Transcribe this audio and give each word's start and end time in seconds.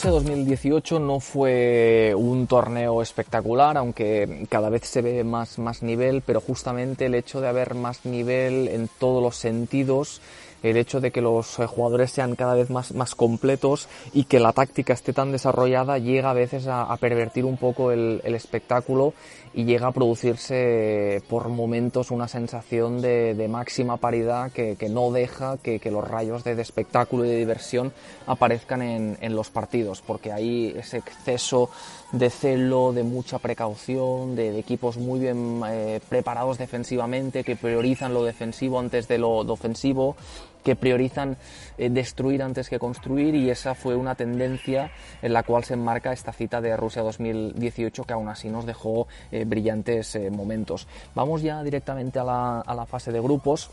Rusia 0.00 0.12
2018 0.12 0.98
no 0.98 1.20
fue 1.20 2.14
un 2.16 2.46
torneo 2.46 3.02
espectacular, 3.02 3.76
aunque 3.76 4.46
cada 4.48 4.70
vez 4.70 4.86
se 4.86 5.02
ve 5.02 5.24
más, 5.24 5.58
más 5.58 5.82
nivel, 5.82 6.22
pero 6.24 6.40
justamente 6.40 7.04
el 7.04 7.14
hecho 7.14 7.42
de 7.42 7.48
haber 7.48 7.74
más 7.74 8.06
nivel 8.06 8.68
en 8.68 8.88
todos 8.98 9.22
los 9.22 9.36
sentidos 9.36 10.22
el 10.62 10.76
hecho 10.76 11.00
de 11.00 11.10
que 11.10 11.20
los 11.20 11.58
eh, 11.58 11.66
jugadores 11.66 12.10
sean 12.10 12.36
cada 12.36 12.54
vez 12.54 12.70
más, 12.70 12.92
más 12.94 13.14
completos 13.14 13.88
y 14.12 14.24
que 14.24 14.40
la 14.40 14.52
táctica 14.52 14.92
esté 14.92 15.12
tan 15.12 15.32
desarrollada 15.32 15.98
llega 15.98 16.30
a 16.30 16.34
veces 16.34 16.66
a, 16.66 16.94
pervertir 16.96 17.44
un 17.44 17.56
poco 17.56 17.92
el, 17.92 18.20
espectáculo 18.24 19.14
y 19.52 19.64
llega 19.64 19.88
a 19.88 19.92
producirse 19.92 21.22
por 21.28 21.48
momentos 21.48 22.10
una 22.10 22.28
sensación 22.28 23.00
de, 23.00 23.46
máxima 23.50 23.96
paridad 23.96 24.52
que, 24.52 24.76
no 24.88 25.10
deja 25.10 25.58
que, 25.58 25.80
los 25.90 26.06
rayos 26.06 26.44
de, 26.44 26.60
espectáculo 26.60 27.24
y 27.24 27.28
de 27.28 27.36
diversión 27.36 27.92
aparezcan 28.26 28.82
en, 28.82 29.34
los 29.34 29.50
partidos, 29.50 30.02
porque 30.02 30.32
hay 30.32 30.74
ese 30.76 30.98
exceso 30.98 31.70
de 32.12 32.30
celo, 32.30 32.92
de 32.92 33.02
mucha 33.02 33.38
precaución, 33.38 34.36
de, 34.36 34.58
equipos 34.58 34.96
muy 34.98 35.18
bien 35.18 35.62
eh, 35.66 36.00
preparados 36.08 36.58
defensivamente, 36.58 37.42
que 37.42 37.56
priorizan 37.56 38.14
lo 38.14 38.24
defensivo 38.24 38.78
antes 38.78 39.08
de 39.08 39.18
lo 39.18 39.38
ofensivo 39.38 40.16
que 40.62 40.76
priorizan 40.76 41.36
eh, 41.78 41.90
destruir 41.90 42.42
antes 42.42 42.68
que 42.68 42.78
construir 42.78 43.34
y 43.34 43.50
esa 43.50 43.74
fue 43.74 43.96
una 43.96 44.14
tendencia 44.14 44.90
en 45.22 45.32
la 45.32 45.42
cual 45.42 45.64
se 45.64 45.74
enmarca 45.74 46.12
esta 46.12 46.32
cita 46.32 46.60
de 46.60 46.76
Rusia 46.76 47.02
2018 47.02 48.04
que 48.04 48.12
aún 48.12 48.28
así 48.28 48.48
nos 48.48 48.66
dejó 48.66 49.06
eh, 49.32 49.44
brillantes 49.44 50.14
eh, 50.14 50.30
momentos. 50.30 50.86
Vamos 51.14 51.42
ya 51.42 51.62
directamente 51.62 52.18
a 52.18 52.24
la, 52.24 52.60
a 52.60 52.74
la 52.74 52.86
fase 52.86 53.12
de 53.12 53.20
grupos 53.20 53.70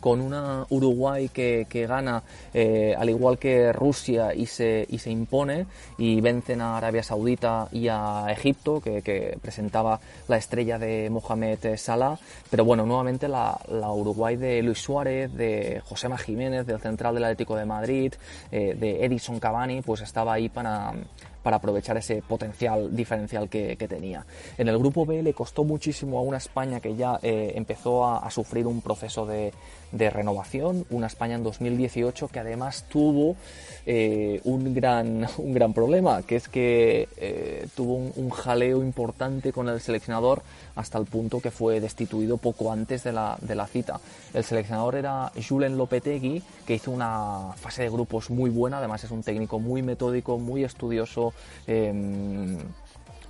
con 0.00 0.20
una 0.20 0.66
Uruguay 0.70 1.28
que, 1.28 1.66
gana 1.88 2.22
eh, 2.52 2.94
al 2.98 3.08
igual 3.10 3.38
que 3.38 3.72
Rusia 3.72 4.34
y 4.34 4.46
se, 4.46 4.86
y 4.88 4.98
se 4.98 5.10
impone 5.10 5.66
y 5.98 6.20
vencen 6.20 6.60
a 6.60 6.76
Arabia 6.76 7.02
Saudita 7.02 7.68
y 7.72 7.88
a 7.88 8.26
Egipto 8.30 8.80
que, 8.80 9.00
presentaba 9.40 10.00
la 10.28 10.36
estrella 10.36 10.78
de 10.78 11.10
Mohamed 11.10 11.76
Salah. 11.76 12.18
Pero 12.50 12.64
bueno 12.64 12.86
nuevamente 12.86 13.28
la, 13.28 13.58
Uruguay 13.68 14.36
de 14.36 14.62
Luis 14.62 14.78
Suárez 14.78 15.32
de 15.34 15.82
Josema 15.84 16.16
Jiménez 16.16 16.66
del 16.66 16.80
central 16.80 17.14
del 17.14 17.24
Atlético 17.24 17.56
de 17.56 17.64
Madrid 17.64 18.14
eh, 18.50 18.76
de 18.78 19.04
Edison 19.04 19.38
Cavani 19.38 19.82
pues 19.82 20.00
estaba 20.00 20.32
ahí 20.32 20.48
para 20.48 20.92
para 21.42 21.56
aprovechar 21.56 21.96
ese 21.96 22.22
potencial 22.22 22.94
diferencial 22.94 23.48
que, 23.48 23.76
tenía. 23.88 24.24
En 24.58 24.68
el 24.68 24.78
grupo 24.78 25.06
B 25.06 25.22
le 25.22 25.32
costó 25.32 25.64
muchísimo 25.64 26.18
a 26.18 26.22
una 26.22 26.36
España 26.36 26.80
que 26.80 26.94
ya 26.94 27.18
eh, 27.22 27.52
empezó 27.54 28.06
a, 28.06 28.30
sufrir 28.30 28.66
un 28.66 28.80
proceso 28.82 29.26
de, 29.26 29.52
renovación, 29.92 30.86
una 30.90 31.06
España 31.08 31.34
en 31.34 31.42
2018 31.42 32.28
que 32.28 32.38
además 32.38 32.84
tuvo 32.88 33.36
eh, 33.86 34.40
un, 34.44 34.72
gran, 34.74 35.26
un 35.38 35.52
gran 35.54 35.72
problema, 35.72 36.22
que 36.22 36.36
es 36.36 36.48
que 36.48 37.08
eh, 37.16 37.66
tuvo 37.74 37.94
un, 37.94 38.30
jaleo 38.30 38.82
importante 38.82 39.52
con 39.52 39.68
el 39.68 39.80
seleccionador 39.80 40.42
hasta 40.76 40.98
el 40.98 41.06
punto 41.06 41.40
que 41.40 41.50
fue 41.50 41.80
destituido 41.80 42.36
poco 42.36 42.70
antes 42.70 43.02
de 43.02 43.12
la, 43.12 43.36
de 43.40 43.54
la 43.54 43.66
cita. 43.66 44.00
El 44.32 44.44
seleccionador 44.44 44.94
era 44.94 45.32
Julen 45.48 45.76
Lopetegui, 45.76 46.42
que 46.66 46.74
hizo 46.74 46.90
una 46.92 47.52
fase 47.56 47.82
de 47.82 47.90
grupos 47.90 48.30
muy 48.30 48.50
buena, 48.50 48.78
además 48.78 49.02
es 49.02 49.10
un 49.10 49.22
técnico 49.22 49.58
muy 49.58 49.82
metódico, 49.82 50.38
muy 50.38 50.64
estudioso. 50.64 51.29
Em, 51.68 52.58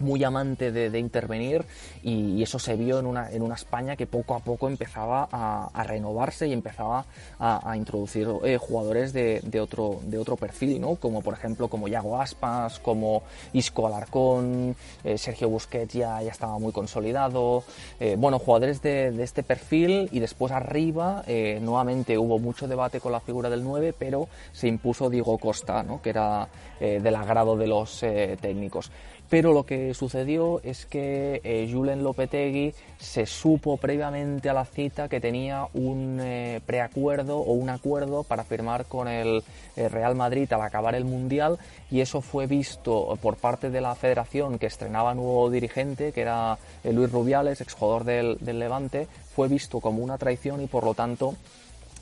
muy 0.00 0.24
amante 0.24 0.72
de, 0.72 0.98
intervenir 0.98 1.64
y, 2.02 2.42
eso 2.42 2.58
se 2.58 2.74
vio 2.76 2.98
en 2.98 3.06
una, 3.06 3.30
en 3.30 3.42
una 3.42 3.54
España 3.54 3.96
que 3.96 4.06
poco 4.06 4.34
a 4.34 4.40
poco 4.40 4.68
empezaba 4.68 5.28
a, 5.30 5.82
renovarse 5.84 6.46
y 6.46 6.52
empezaba 6.52 7.04
a, 7.38 7.76
introducir 7.76 8.28
eh, 8.44 8.56
jugadores 8.58 9.12
de, 9.12 9.60
otro, 9.60 10.00
de 10.04 10.18
otro 10.18 10.36
perfil, 10.36 10.80
¿no? 10.80 10.96
como 10.96 11.22
por 11.22 11.34
ejemplo 11.34 11.68
como 11.68 11.88
Yago 11.88 12.20
Aspas, 12.20 12.78
como 12.78 13.22
Isco 13.52 13.86
Alarcón, 13.86 14.76
eh, 15.04 15.18
Sergio 15.18 15.48
Busquets 15.48 15.94
ya, 15.94 16.22
ya 16.22 16.30
estaba 16.30 16.58
muy 16.58 16.72
consolidado, 16.72 17.64
eh, 17.98 18.16
bueno, 18.18 18.38
jugadores 18.38 18.82
de, 18.82 19.20
este 19.22 19.42
perfil 19.42 20.08
y 20.12 20.20
después 20.20 20.52
arriba 20.52 21.24
nuevamente 21.60 22.16
hubo 22.16 22.38
mucho 22.38 22.66
debate 22.66 23.00
con 23.00 23.12
la 23.12 23.20
figura 23.20 23.50
del 23.50 23.62
9, 23.62 23.94
pero 23.98 24.28
se 24.52 24.66
impuso 24.66 25.10
Diego 25.10 25.38
Costa, 25.38 25.82
¿no? 25.82 26.00
que 26.00 26.10
era 26.10 26.48
del 26.80 27.14
agrado 27.14 27.56
de 27.56 27.66
los 27.66 28.00
técnicos 28.40 28.90
pero 29.30 29.52
lo 29.52 29.64
que 29.64 29.94
sucedió 29.94 30.60
es 30.64 30.86
que 30.86 31.40
eh, 31.44 31.70
Julen 31.72 32.02
Lopetegui 32.02 32.74
se 32.98 33.26
supo 33.26 33.76
previamente 33.76 34.50
a 34.50 34.52
la 34.52 34.64
cita 34.64 35.08
que 35.08 35.20
tenía 35.20 35.68
un 35.72 36.18
eh, 36.20 36.60
preacuerdo 36.66 37.38
o 37.38 37.52
un 37.52 37.70
acuerdo 37.70 38.24
para 38.24 38.42
firmar 38.42 38.86
con 38.86 39.06
el 39.06 39.44
eh, 39.76 39.88
Real 39.88 40.16
Madrid 40.16 40.52
al 40.52 40.62
acabar 40.62 40.96
el 40.96 41.04
Mundial 41.04 41.58
y 41.92 42.00
eso 42.00 42.20
fue 42.20 42.48
visto 42.48 43.16
por 43.22 43.36
parte 43.36 43.70
de 43.70 43.80
la 43.80 43.94
federación 43.94 44.58
que 44.58 44.66
estrenaba 44.66 45.14
nuevo 45.14 45.48
dirigente, 45.48 46.10
que 46.10 46.22
era 46.22 46.58
Luis 46.82 47.12
Rubiales, 47.12 47.60
exjugador 47.60 48.02
del, 48.02 48.36
del 48.40 48.58
Levante, 48.58 49.06
fue 49.34 49.46
visto 49.46 49.78
como 49.80 50.02
una 50.02 50.18
traición 50.18 50.60
y 50.60 50.66
por 50.66 50.82
lo 50.82 50.94
tanto 50.94 51.36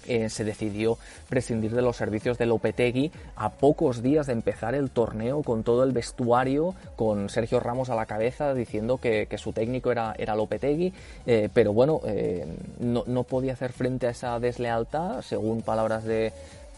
eh, 0.08 0.28
se 0.30 0.44
decidió 0.44 0.98
prescindir 1.28 1.74
de 1.74 1.82
los 1.82 1.96
servicios 1.96 2.38
de 2.38 2.46
Lopetegui 2.46 3.12
a 3.36 3.50
pocos 3.50 4.02
días 4.02 4.26
de 4.26 4.32
empezar 4.32 4.74
el 4.74 4.90
torneo 4.90 5.42
con 5.42 5.62
todo 5.62 5.84
el 5.84 5.92
vestuario, 5.92 6.74
con 6.96 7.28
Sergio 7.28 7.60
Ramos 7.60 7.90
a 7.90 7.94
la 7.94 8.06
cabeza 8.06 8.54
diciendo 8.54 8.98
que, 8.98 9.28
su 9.38 9.52
técnico 9.52 9.92
era, 9.92 10.14
era 10.18 10.34
Lopetegui, 10.34 10.92
eh, 11.26 11.48
pero 11.52 11.72
bueno, 11.72 12.00
eh, 12.04 12.46
no, 12.80 13.04
no 13.06 13.22
podía 13.22 13.52
hacer 13.52 13.72
frente 13.72 14.06
a 14.06 14.10
esa 14.10 14.40
deslealtad, 14.40 15.22
según 15.22 15.62
palabras 15.62 16.04
de, 16.04 16.32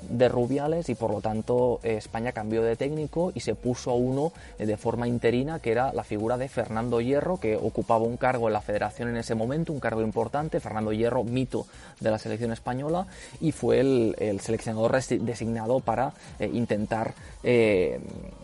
de 0.08 0.28
Rubiales 0.28 0.88
y 0.88 0.94
por 0.94 1.10
lo 1.10 1.20
tanto 1.20 1.80
eh, 1.82 1.96
España 1.96 2.32
cambió 2.32 2.62
de 2.62 2.76
técnico 2.76 3.32
y 3.34 3.40
se 3.40 3.54
puso 3.54 3.90
a 3.90 3.94
uno 3.94 4.32
eh, 4.58 4.66
de 4.66 4.76
forma 4.76 5.08
interina 5.08 5.58
que 5.58 5.72
era 5.72 5.92
la 5.92 6.04
figura 6.04 6.36
de 6.36 6.48
Fernando 6.48 7.00
Hierro 7.00 7.38
que 7.38 7.56
ocupaba 7.56 8.04
un 8.04 8.16
cargo 8.16 8.48
en 8.48 8.54
la 8.54 8.60
federación 8.60 9.08
en 9.08 9.16
ese 9.16 9.34
momento, 9.34 9.72
un 9.72 9.80
cargo 9.80 10.02
importante, 10.02 10.60
Fernando 10.60 10.92
Hierro, 10.92 11.24
mito 11.24 11.66
de 12.00 12.10
la 12.10 12.18
selección 12.18 12.52
española 12.52 13.06
y 13.40 13.52
fue 13.52 13.80
el, 13.80 14.40
seleccionador 14.40 14.92
designado 14.92 15.80
para 15.80 16.12
eh, 16.38 16.50
intentar 16.52 17.14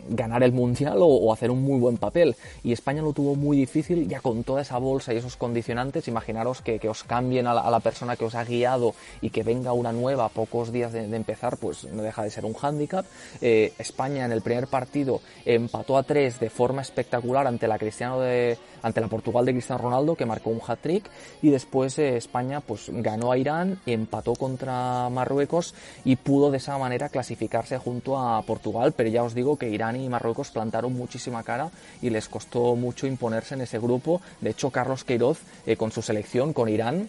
ganar 0.08 0.42
el 0.42 0.52
mundial 0.52 0.98
o, 1.00 1.32
hacer 1.32 1.50
un 1.50 1.62
muy 1.62 1.78
buen 1.78 1.96
papel. 1.96 2.36
Y 2.62 2.72
España 2.72 3.02
lo 3.02 3.12
tuvo 3.12 3.34
muy 3.34 3.56
difícil 3.56 4.08
ya 4.08 4.20
con 4.20 4.44
toda 4.44 4.62
esa 4.62 4.78
bolsa 4.78 5.12
y 5.12 5.16
esos 5.16 5.36
condicionantes, 5.36 6.08
imaginaros 6.08 6.62
que, 6.62 6.86
os 6.86 7.02
cambien 7.02 7.46
a 7.46 7.54
la, 7.54 7.80
persona 7.80 8.16
que 8.16 8.24
os 8.24 8.34
ha 8.34 8.44
guiado 8.44 8.94
y 9.20 9.30
que 9.30 9.42
venga 9.42 9.72
una 9.72 9.92
nueva 9.92 10.28
pocos 10.28 10.70
días 10.70 10.92
de 10.92 11.04
empezar 11.16 11.56
pues 11.56 11.84
no 11.84 12.02
deja 12.02 12.22
de 12.22 12.30
ser 12.30 12.44
un 12.44 12.54
hándicap. 12.54 13.04
Eh, 13.40 13.72
España 13.78 14.24
en 14.24 14.32
el 14.32 14.42
primer 14.42 14.66
partido 14.68 15.20
empató 15.44 15.96
a 15.96 16.02
tres 16.02 16.40
de 16.40 16.50
forma 16.50 16.82
espectacular 16.82 17.46
ante 17.46 17.68
la 17.68 17.78
Cristiano 17.78 18.20
de, 18.20 18.58
ante 18.82 19.00
la 19.00 19.08
Portugal 19.08 19.44
de 19.44 19.52
Cristiano 19.52 19.82
Ronaldo 19.82 20.14
que 20.14 20.26
marcó 20.26 20.50
un 20.50 20.60
hat-trick. 20.66 21.08
Y 21.42 21.50
después 21.50 21.98
eh, 21.98 22.16
España 22.16 22.60
pues 22.60 22.90
ganó 22.92 23.32
a 23.32 23.38
Irán 23.38 23.80
y 23.86 23.92
empató 23.92 24.34
contra 24.34 25.08
Marruecos 25.10 25.74
y 26.04 26.16
pudo 26.16 26.50
de 26.50 26.58
esa 26.58 26.78
manera 26.78 27.08
clasificarse 27.08 27.78
junto 27.78 28.18
a 28.18 28.42
Portugal, 28.42 28.92
pero 28.96 29.08
ya 29.08 29.22
os 29.22 29.34
digo 29.34 29.56
que 29.56 29.70
Irán 29.70 29.95
y 30.02 30.08
Marruecos 30.08 30.50
plantaron 30.50 30.94
muchísima 30.94 31.42
cara 31.42 31.70
y 32.02 32.10
les 32.10 32.28
costó 32.28 32.76
mucho 32.76 33.06
imponerse 33.06 33.54
en 33.54 33.62
ese 33.62 33.78
grupo. 33.78 34.20
De 34.40 34.50
hecho, 34.50 34.70
Carlos 34.70 35.04
Queiroz 35.04 35.38
eh, 35.66 35.76
con 35.76 35.92
su 35.92 36.02
selección, 36.02 36.52
con 36.52 36.68
Irán, 36.68 37.08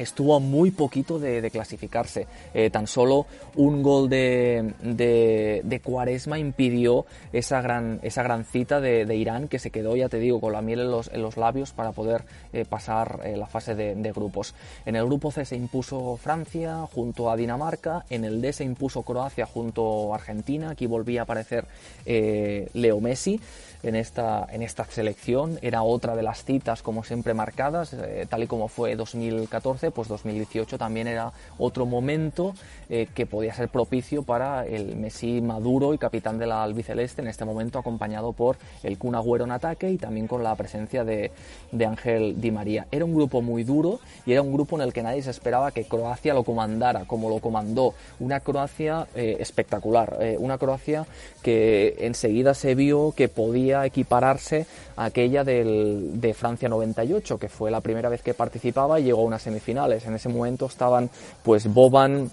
estuvo 0.00 0.34
a 0.34 0.40
muy 0.40 0.70
poquito 0.70 1.18
de, 1.18 1.50
clasificarse. 1.50 2.26
Eh, 2.54 2.70
tan 2.70 2.86
solo 2.86 3.26
un 3.56 3.82
gol 3.82 4.08
de, 4.08 5.80
Cuaresma 5.84 6.38
impidió 6.38 7.06
esa 7.32 7.60
gran, 7.60 8.00
esa 8.02 8.22
gran 8.22 8.44
cita 8.44 8.80
de, 8.80 9.16
Irán 9.16 9.48
que 9.48 9.58
se 9.58 9.70
quedó, 9.70 9.96
ya 9.96 10.08
te 10.08 10.18
digo, 10.18 10.40
con 10.40 10.52
la 10.52 10.62
miel 10.62 10.80
en 10.80 11.22
los, 11.22 11.36
labios 11.36 11.72
para 11.72 11.92
poder 11.92 12.24
eh, 12.52 12.64
pasar 12.64 13.20
eh, 13.24 13.36
la 13.36 13.46
fase 13.46 13.74
de, 13.74 14.12
grupos. 14.12 14.54
En 14.86 14.96
el 14.96 15.04
grupo 15.04 15.30
C 15.30 15.44
se 15.44 15.56
impuso 15.56 16.16
Francia 16.16 16.86
junto 16.92 17.30
a 17.30 17.36
Dinamarca, 17.36 18.04
en 18.10 18.24
el 18.24 18.40
D 18.40 18.52
se 18.52 18.64
impuso 18.64 19.02
Croacia 19.02 19.46
junto 19.46 20.12
a 20.12 20.16
Argentina, 20.16 20.70
aquí 20.70 20.86
volvía 20.86 21.20
a 21.20 21.24
aparecer 21.24 21.66
Leo 22.04 23.00
Messi 23.00 23.40
en 23.82 23.94
esta, 23.94 24.46
en 24.50 24.62
esta 24.62 24.84
selección. 24.84 25.58
Era 25.62 25.82
otra 25.82 26.16
de 26.16 26.22
las 26.22 26.44
citas, 26.44 26.82
como 26.82 27.04
siempre, 27.04 27.34
marcadas, 27.34 27.94
tal 28.28 28.42
y 28.42 28.46
como 28.46 28.68
fue 28.68 28.96
2014, 28.96 29.89
pues 29.90 30.08
2018 30.08 30.78
también 30.78 31.08
era 31.08 31.32
otro 31.58 31.86
momento 31.86 32.54
eh, 32.88 33.08
que 33.14 33.26
podía 33.26 33.54
ser 33.54 33.68
propicio 33.68 34.22
para 34.22 34.66
el 34.66 34.96
Messi 34.96 35.40
maduro 35.40 35.94
y 35.94 35.98
capitán 35.98 36.38
de 36.38 36.46
la 36.46 36.62
albiceleste, 36.62 37.22
en 37.22 37.28
este 37.28 37.44
momento 37.44 37.78
acompañado 37.78 38.32
por 38.32 38.56
el 38.82 38.98
Kun 38.98 39.14
Agüero 39.14 39.44
en 39.44 39.52
ataque 39.52 39.90
y 39.90 39.96
también 39.96 40.26
con 40.26 40.42
la 40.42 40.54
presencia 40.54 41.04
de, 41.04 41.30
de 41.72 41.86
Ángel 41.86 42.40
Di 42.40 42.50
María. 42.50 42.86
Era 42.90 43.04
un 43.04 43.14
grupo 43.14 43.42
muy 43.42 43.64
duro 43.64 44.00
y 44.26 44.32
era 44.32 44.42
un 44.42 44.52
grupo 44.52 44.76
en 44.76 44.82
el 44.82 44.92
que 44.92 45.02
nadie 45.02 45.22
se 45.22 45.30
esperaba 45.30 45.70
que 45.70 45.84
Croacia 45.84 46.34
lo 46.34 46.44
comandara 46.44 47.04
como 47.04 47.28
lo 47.28 47.38
comandó. 47.40 47.94
Una 48.18 48.40
Croacia 48.40 49.06
eh, 49.14 49.36
espectacular, 49.40 50.18
una 50.38 50.58
Croacia 50.58 51.06
que 51.42 51.96
enseguida 52.00 52.54
se 52.54 52.74
vio 52.74 53.12
que 53.16 53.28
podía 53.28 53.86
equipararse 53.86 54.66
a 54.96 55.06
aquella 55.06 55.44
del, 55.44 56.20
de 56.20 56.34
Francia 56.34 56.68
98, 56.68 57.38
que 57.38 57.48
fue 57.48 57.70
la 57.70 57.80
primera 57.80 58.08
vez 58.08 58.22
que 58.22 58.34
participaba 58.34 59.00
y 59.00 59.04
llegó 59.04 59.20
a 59.20 59.24
unas 59.24 59.46
En 59.70 60.14
ese 60.14 60.28
momento 60.28 60.66
estaban 60.66 61.10
pues 61.42 61.72
Boban, 61.72 62.30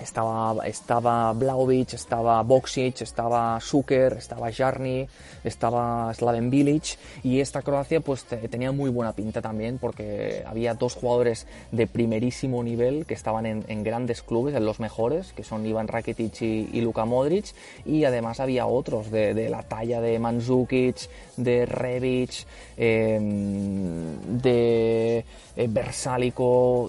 estaba, 0.00 0.66
estaba 0.66 1.32
Blaovic, 1.32 1.94
estaba 1.94 2.42
Boxic, 2.42 3.02
estaba 3.02 3.60
Suker, 3.60 4.14
estaba 4.14 4.52
Jarni, 4.52 5.08
estaba 5.44 6.12
Slaven 6.14 6.50
Bilic 6.50 6.98
y 7.22 7.40
esta 7.40 7.62
Croacia 7.62 8.00
pues 8.00 8.24
tenía 8.24 8.72
muy 8.72 8.90
buena 8.90 9.12
pinta 9.12 9.40
también 9.42 9.78
porque 9.78 10.44
había 10.46 10.74
dos 10.74 10.94
jugadores 10.94 11.46
de 11.72 11.86
primerísimo 11.86 12.62
nivel 12.62 13.06
que 13.06 13.14
estaban 13.14 13.46
en, 13.46 13.82
grandes 13.84 14.22
clubes, 14.22 14.54
en 14.54 14.64
los 14.64 14.80
mejores, 14.80 15.32
que 15.32 15.44
son 15.44 15.64
Ivan 15.66 15.88
Rakitic 15.88 16.42
y, 16.42 16.80
Luka 16.80 17.04
Modric 17.04 17.46
y 17.84 18.04
además 18.04 18.40
había 18.40 18.66
otros 18.66 19.10
de, 19.10 19.48
la 19.48 19.62
talla 19.62 20.00
de 20.00 20.18
Mandzukic, 20.18 21.08
de 21.36 21.66
Rebic, 21.66 22.46
em, 22.76 24.40
de 24.40 25.24
eh, 25.56 25.68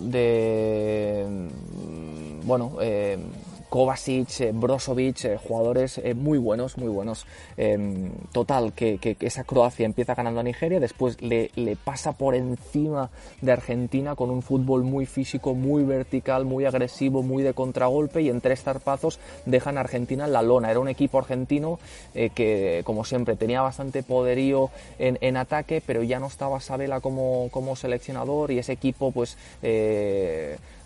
de 0.02 1.26
bueno, 2.48 2.78
eh, 2.82 3.18
Kovacic, 3.70 4.40
eh, 4.42 4.52
Brozovic, 4.54 5.26
eh, 5.26 5.38
jugadores 5.38 5.98
eh, 5.98 6.14
muy 6.14 6.38
buenos, 6.38 6.78
muy 6.78 6.88
buenos. 6.88 7.26
Total, 8.32 8.74
que, 8.74 9.18
esa 9.20 9.44
Croacia 9.44 9.86
empieza 9.86 10.16
ganando 10.16 10.40
a 10.40 10.44
Nigeria, 10.44 10.80
después 10.80 11.22
le, 11.22 11.50
pasa 11.84 12.14
por 12.14 12.36
encima 12.36 13.10
de 13.42 13.52
Argentina 13.52 14.16
con 14.16 14.30
un 14.30 14.42
fútbol 14.42 14.84
muy 14.84 15.06
físico, 15.06 15.54
muy 15.54 15.84
vertical, 15.84 16.46
muy 16.46 16.66
agresivo, 16.66 17.24
muy 17.24 17.44
de 17.44 17.54
contragolpe 17.54 18.22
y 18.22 18.30
en 18.30 18.42
tres 18.42 18.64
zarpazos 18.64 19.20
dejan 19.46 19.78
a 19.78 19.82
Argentina 19.82 20.26
en 20.26 20.34
la 20.34 20.42
lona. 20.42 20.72
Era 20.72 20.80
un 20.80 20.88
equipo 20.88 21.18
argentino 21.18 21.80
que, 22.14 22.82
como 22.86 23.04
siempre, 23.04 23.36
tenía 23.36 23.62
bastante 23.62 24.04
poderío 24.04 24.70
en, 25.00 25.38
ataque, 25.38 25.82
pero 25.86 26.04
ya 26.04 26.20
no 26.20 26.28
estaba 26.28 26.60
Sabela 26.62 27.02
como, 27.02 27.50
como 27.52 27.76
seleccionador 27.76 28.52
y 28.52 28.60
ese 28.60 28.74
equipo 28.74 29.12
pues 29.12 29.38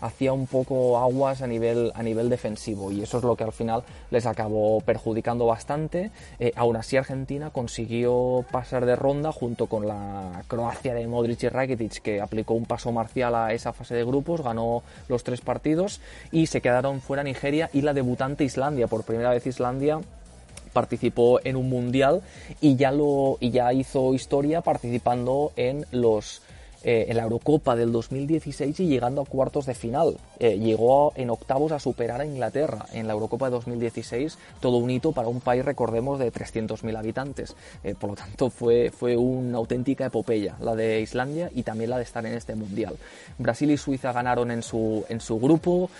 hacía 0.02 0.32
un 0.32 0.46
poco 0.46 0.98
aguas 0.98 1.40
a 1.40 1.46
nivel, 1.46 1.92
a 1.94 2.02
nivel 2.02 2.28
defensivo 2.28 2.92
y 2.92 3.02
eso 3.02 3.18
es 3.18 3.24
lo 3.24 3.36
que 3.36 3.44
al 3.44 3.52
final 3.52 3.84
les 4.10 4.26
acabó 4.26 4.80
perjudicando 4.80 5.46
bastante. 5.46 6.10
Eh, 6.38 6.52
aún 6.56 6.76
así 6.76 6.96
Argentina 6.96 7.50
consiguió 7.50 8.44
pasar 8.50 8.84
de 8.84 8.96
ronda 8.96 9.32
junto 9.32 9.66
con 9.66 9.86
la 9.86 10.42
Croacia 10.48 10.92
de 10.92 11.06
Modric 11.06 11.44
y 11.44 11.48
Rakitic 11.48 12.02
que 12.02 12.20
aplicó 12.20 12.54
un 12.54 12.66
paso 12.66 12.92
marcial 12.92 13.34
a 13.34 13.52
esa 13.52 13.72
fase 13.72 13.94
de 13.94 14.04
grupos, 14.04 14.42
ganó 14.42 14.82
los 15.08 15.22
tres 15.22 15.40
partidos 15.40 16.00
y 16.32 16.46
se 16.46 16.60
quedaron 16.60 17.00
fuera 17.00 17.22
Nigeria 17.22 17.70
y 17.72 17.82
la 17.82 17.94
debutante 17.94 18.44
Islandia. 18.44 18.88
Por 18.88 19.04
primera 19.04 19.30
vez 19.30 19.46
Islandia 19.46 20.00
participó 20.72 21.40
en 21.44 21.56
un 21.56 21.68
mundial 21.68 22.22
y 22.60 22.76
ya 22.76 22.90
lo 22.90 23.36
y 23.40 23.50
ya 23.50 23.72
hizo 23.72 24.14
historia 24.14 24.62
participando 24.62 25.52
en 25.56 25.86
los 25.92 26.42
eh, 26.84 27.06
en 27.08 27.16
la 27.16 27.22
Eurocopa 27.22 27.76
del 27.76 27.92
2016 27.92 28.80
y 28.80 28.86
llegando 28.86 29.22
a 29.22 29.24
cuartos 29.24 29.66
de 29.66 29.74
final. 29.74 30.16
Eh, 30.38 30.58
llegó 30.58 31.12
en 31.14 31.30
octavos 31.30 31.72
a 31.72 31.78
superar 31.78 32.20
a 32.20 32.26
Inglaterra 32.26 32.86
en 32.92 33.06
la 33.06 33.12
Eurocopa 33.12 33.46
de 33.46 33.52
2016, 33.52 34.36
todo 34.60 34.78
un 34.78 34.90
hito 34.90 35.12
para 35.12 35.28
un 35.28 35.40
país, 35.40 35.64
recordemos, 35.64 36.18
de 36.18 36.32
300.000 36.32 36.96
habitantes. 36.98 37.54
Eh, 37.84 37.94
por 37.98 38.10
lo 38.10 38.16
tanto, 38.16 38.50
fue, 38.50 38.90
fue 38.90 39.16
una 39.16 39.58
auténtica 39.58 40.06
epopeya 40.06 40.56
la 40.60 40.74
de 40.74 41.00
Islandia 41.00 41.50
y 41.54 41.62
también 41.62 41.90
la 41.90 41.98
de 41.98 42.04
estar 42.04 42.26
en 42.26 42.34
este 42.34 42.54
mundial. 42.54 42.96
Brasil 43.38 43.70
y 43.70 43.76
Suiza 43.76 44.12
ganaron 44.12 44.50
en 44.50 44.62
su, 44.62 45.04
en 45.08 45.20
su 45.20 45.38
grupo, 45.38 45.90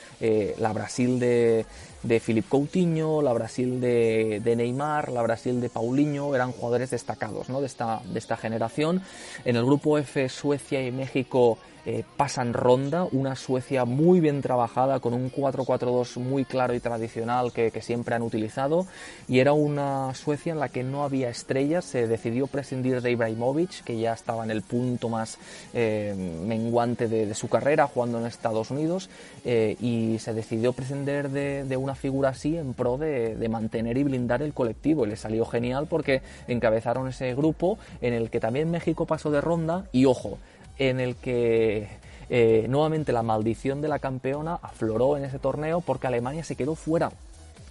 la 0.59 0.73
Brasil 0.73 1.19
de, 1.19 1.65
de 2.03 2.21
Philip 2.21 2.49
Coutinho, 2.49 3.23
la 3.23 3.33
Brasil 3.33 3.81
de, 3.81 4.41
de, 4.43 4.57
Neymar, 4.57 5.11
la 5.11 5.23
Brasil 5.23 5.61
de 5.61 5.69
Paulinho, 5.69 6.35
eran 6.35 6.53
jugadores 6.53 6.91
destacados 6.91 7.49
¿no? 7.49 7.61
de, 7.61 7.67
esta, 7.67 8.01
de 8.05 8.19
esta 8.19 8.37
generación. 8.37 9.03
En 9.45 9.57
el 9.57 9.65
grupo 9.65 9.99
F, 9.99 10.29
Suecia 10.29 10.85
y 10.87 10.91
México 10.91 11.59
eh, 11.85 12.05
pasan 12.17 12.53
ronda, 12.53 13.09
una 13.11 13.35
Suecia 13.35 13.85
muy 13.85 14.21
bien 14.21 14.41
trabajada, 14.41 15.01
con 15.01 15.15
un 15.15 15.33
4-4-2 15.33 16.19
muy 16.21 16.45
claro 16.45 16.75
y 16.75 16.81
tradicional 16.81 17.53
que, 17.53 17.73
siempre 17.83 18.15
han 18.15 18.23
utilizado, 18.23 18.87
y 19.27 19.41
era 19.41 19.53
una 19.53 20.15
Suecia 20.15 20.53
en 20.53 20.61
la 20.61 20.69
que 20.69 20.85
no 20.85 21.03
había 21.03 21.29
estrellas, 21.29 21.85
se 21.85 22.07
decidió 22.07 22.47
prescindir 22.47 23.03
de 23.03 23.11
Ibrahimovic, 23.11 23.83
que 23.83 23.99
ya 23.99 24.13
estaba 24.13 24.45
en 24.45 24.53
el 24.53 24.63
punto 24.63 25.09
más 25.09 25.39
eh, 25.75 26.15
menguante 26.47 27.09
de, 27.09 27.35
su 27.35 27.49
carrera, 27.49 27.89
jugando 27.89 28.21
en 28.21 28.27
Estados 28.27 28.71
Unidos, 28.71 29.11
eh, 29.45 29.77
y 29.81 30.19
se 30.21 30.35
decidió 30.35 30.73
prescindir 30.73 31.31
de, 31.31 31.77
una 31.77 31.97
figura 31.97 32.29
así 32.29 32.57
en 32.57 32.75
pro 32.75 32.97
de, 32.97 33.35
de 33.35 33.49
mantener 33.49 33.99
y 33.99 34.05
blindar 34.05 34.43
el 34.43 34.53
colectivo, 34.53 35.05
y 35.05 35.09
le 35.09 35.17
salió 35.17 35.45
genial 35.47 35.89
porque 35.89 36.23
encabezaron 36.47 37.09
ese 37.09 37.35
grupo 37.35 37.79
en 38.01 38.15
el 38.15 38.31
que 38.31 38.39
también 38.39 38.71
México 38.71 39.05
pasó 39.05 39.33
de 39.33 39.41
ronda, 39.41 39.87
y 39.91 40.05
ojo, 40.05 40.39
en 40.79 41.01
el 41.01 41.17
que 41.17 41.89
eh, 42.31 42.67
nuevamente 42.69 43.13
la 43.13 43.23
maldición 43.23 43.81
de 43.81 43.89
la 43.89 43.99
campeona 43.99 44.59
afloró 44.63 45.17
en 45.17 45.25
ese 45.25 45.39
torneo 45.39 45.81
porque 45.81 46.07
Alemania 46.07 46.45
se 46.45 46.57
quedó 46.57 46.75
fuera 46.75 47.11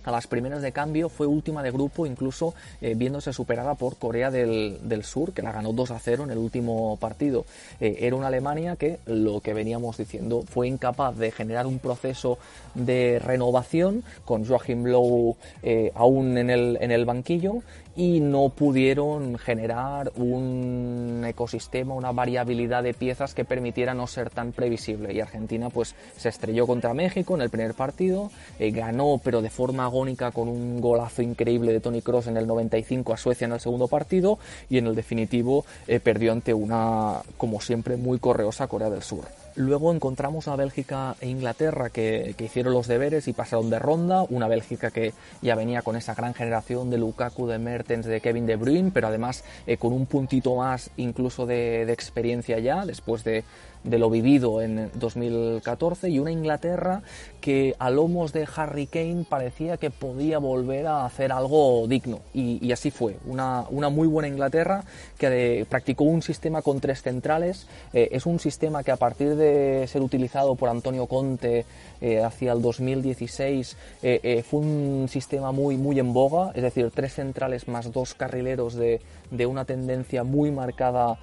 a 0.04 0.12
las 0.12 0.28
primeras 0.28 0.62
de 0.62 0.72
cambio, 0.72 1.10
fue 1.10 1.28
última 1.28 1.64
de 1.64 1.72
grupo, 1.72 2.06
incluso 2.06 2.54
eh, 2.82 2.96
viéndose 2.96 3.34
superada 3.34 3.76
por 3.76 3.98
Corea 3.98 4.32
del, 4.32 5.04
Sur, 5.04 5.34
que 5.34 5.42
la 5.42 5.52
ganó 5.52 5.74
2 5.74 5.92
a 5.92 6.00
0 6.00 6.24
en 6.26 6.32
el 6.32 6.38
último 6.38 6.98
partido. 6.98 7.46
Eh, 7.80 7.98
era 8.02 8.16
una 8.16 8.28
Alemania 8.28 8.76
que, 8.76 9.00
lo 9.06 9.42
que 9.42 9.54
veníamos 9.54 9.98
diciendo, 9.98 10.44
fue 10.48 10.68
incapaz 10.68 11.18
de 11.18 11.32
generar 11.32 11.68
un 11.68 11.80
proceso 11.80 12.38
de 12.76 13.20
renovación, 13.20 14.04
con 14.26 14.46
Joachim 14.46 14.86
Low 14.86 15.36
eh, 15.64 15.92
aún 15.96 16.38
en 16.38 16.50
el, 16.50 16.78
en 16.82 16.92
el 16.92 17.06
banquillo, 17.06 17.62
y 17.96 18.20
no 18.20 18.50
pudieron 18.50 19.38
generar 19.38 20.12
un 20.16 21.24
ecosistema, 21.28 21.94
una 21.94 22.12
variabilidad 22.12 22.84
de 22.84 22.94
piezas 22.94 23.34
que 23.34 23.46
permitiera 23.46 23.94
no 23.94 24.08
ser 24.08 24.30
tan 24.30 24.52
previsible. 24.52 25.14
Y 25.14 25.20
Argentina 25.20 25.70
pues 25.70 25.96
se 26.18 26.30
estrelló 26.30 26.68
contra 26.68 26.94
México 26.94 27.36
en 27.36 27.42
el 27.42 27.50
primer 27.50 27.74
partido, 27.74 28.32
ganó 28.60 29.20
pero 29.24 29.42
de 29.42 29.50
forma 29.50 29.86
agónica 29.86 30.32
con 30.32 30.48
un 30.48 30.80
golazo 30.80 31.22
increíble 31.22 31.74
de 31.74 31.80
Tony 31.80 32.02
Cross 32.02 32.28
en 32.28 32.38
el 32.38 32.48
95 32.48 33.14
a 33.14 33.18
Suecia 33.18 33.46
en 33.46 33.54
el 33.54 33.60
segundo 33.60 33.88
partido 33.88 34.40
y 34.70 34.78
en 34.78 34.88
el 34.88 34.96
definitivo 34.96 35.66
eh, 35.88 36.00
perdió 36.00 36.32
ante 36.32 36.54
una, 36.54 37.22
como 37.38 37.62
siempre, 37.62 37.98
muy 37.98 38.20
correosa 38.20 38.68
Corea 38.68 38.90
del 38.90 39.04
Sur. 39.04 39.26
Luego 39.56 39.94
encontramos 39.94 40.48
a 40.48 40.56
Bélgica 40.56 41.16
e 41.20 41.28
Inglaterra 41.28 41.90
que, 41.90 42.36
hicieron 42.40 42.74
los 42.74 42.88
deberes 42.88 43.28
y 43.28 43.34
pasaron 43.34 43.70
de 43.70 43.80
ronda. 43.80 44.24
Una 44.30 44.48
Bélgica 44.48 44.92
que 44.92 45.14
ya 45.42 45.56
venía 45.56 45.82
con 45.82 45.96
esa 45.96 46.16
gran 46.16 46.34
generación 46.34 46.90
de 46.90 46.98
Lukaku, 46.98 47.48
de 47.48 47.60
Mertens, 47.60 48.06
de 48.06 48.22
Kevin 48.22 48.46
De 48.46 48.56
Bruyne, 48.56 48.92
pero 48.94 49.08
además 49.08 49.44
eh, 49.68 49.78
con 49.78 49.94
un 49.94 50.06
puntito 50.06 50.56
más 50.56 50.92
incluso 50.98 51.46
de, 51.46 51.86
de 51.86 51.94
experiencia 51.94 52.60
ya, 52.60 52.86
después 52.86 53.24
de, 53.24 53.44
de 53.84 53.98
lo 53.98 54.10
vivido 54.10 54.62
en 54.62 54.92
2014 54.96 56.10
y 56.10 56.20
una 56.20 56.32
Inglaterra 56.32 57.02
que 57.40 57.76
a 57.80 57.90
lomos 57.90 58.32
de 58.34 58.48
Harry 58.56 58.86
Kane 58.86 59.26
parecía 59.28 59.78
que 59.78 59.90
podía 59.90 60.38
volver 60.38 60.88
a 60.88 61.06
hacer 61.06 61.32
algo 61.32 61.88
digno. 61.88 62.20
Y, 62.34 62.72
así 62.72 62.92
fue, 62.92 63.18
una, 63.26 63.66
una, 63.70 63.90
muy 63.90 64.08
buena 64.08 64.28
Inglaterra 64.28 64.84
que 65.18 65.66
practicó 65.68 66.04
un 66.04 66.22
sistema 66.22 66.62
con 66.62 66.80
tres 66.80 67.02
centrales, 67.02 67.68
eh, 67.94 68.10
es 68.12 68.26
un 68.26 68.40
sistema 68.40 68.84
que 68.84 68.92
a 68.92 68.98
partir 68.98 69.36
de 69.36 69.88
ser 69.88 70.02
utilizado 70.02 70.56
por 70.56 70.70
Antonio 70.70 71.08
Conte 71.08 71.66
eh, 72.00 72.24
hacia 72.24 72.54
el 72.54 72.62
2016 72.62 73.78
eh, 74.04 74.44
fue 74.48 74.60
un 74.60 75.08
sistema 75.10 75.52
muy, 75.52 75.78
muy 75.78 76.00
en 76.00 76.14
boga, 76.14 76.52
es 76.54 76.62
decir, 76.62 76.92
tres 76.94 77.16
centrales 77.16 77.68
más 77.68 77.92
dos 77.92 78.14
carrileros 78.14 78.76
de, 78.76 79.02
de 79.32 79.46
una 79.46 79.66
tendencia 79.66 80.24
muy 80.24 80.52
marcada 80.52 81.18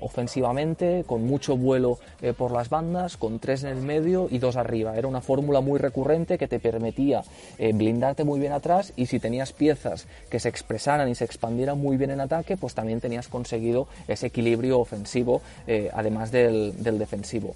ofensivamente, 0.00 1.04
con 1.06 1.26
mucho 1.26 1.56
vuelo 1.56 1.98
eh, 2.22 2.32
por 2.32 2.52
las 2.52 2.68
bandas, 2.68 3.16
con 3.16 3.38
tres 3.38 3.64
en 3.64 3.70
el 3.70 3.82
medio 3.82 4.28
y 4.30 4.38
dos 4.38 4.56
arriba. 4.56 4.96
Era 4.96 5.08
una 5.08 5.20
fórmula 5.20 5.60
muy 5.60 5.78
recurrente 5.78 6.38
que 6.38 6.48
te 6.48 6.60
permitía 6.60 7.22
eh, 7.58 7.72
blindarte 7.72 8.24
muy 8.24 8.40
bien 8.40 8.52
atrás 8.52 8.92
y 8.96 9.06
si 9.06 9.18
tenías 9.18 9.52
piezas 9.52 10.06
que 10.30 10.40
se 10.40 10.48
expresaran 10.48 11.08
y 11.08 11.14
se 11.14 11.24
expandieran 11.24 11.78
muy 11.78 11.96
bien 11.96 12.10
en 12.10 12.20
ataque, 12.20 12.56
pues 12.56 12.74
también 12.74 13.00
tenías 13.00 13.28
conseguido 13.28 13.88
ese 14.08 14.26
equilibrio 14.26 14.78
ofensivo, 14.80 15.42
eh, 15.66 15.90
además 15.92 16.30
del 16.30 16.74
defensivo. 16.98 17.54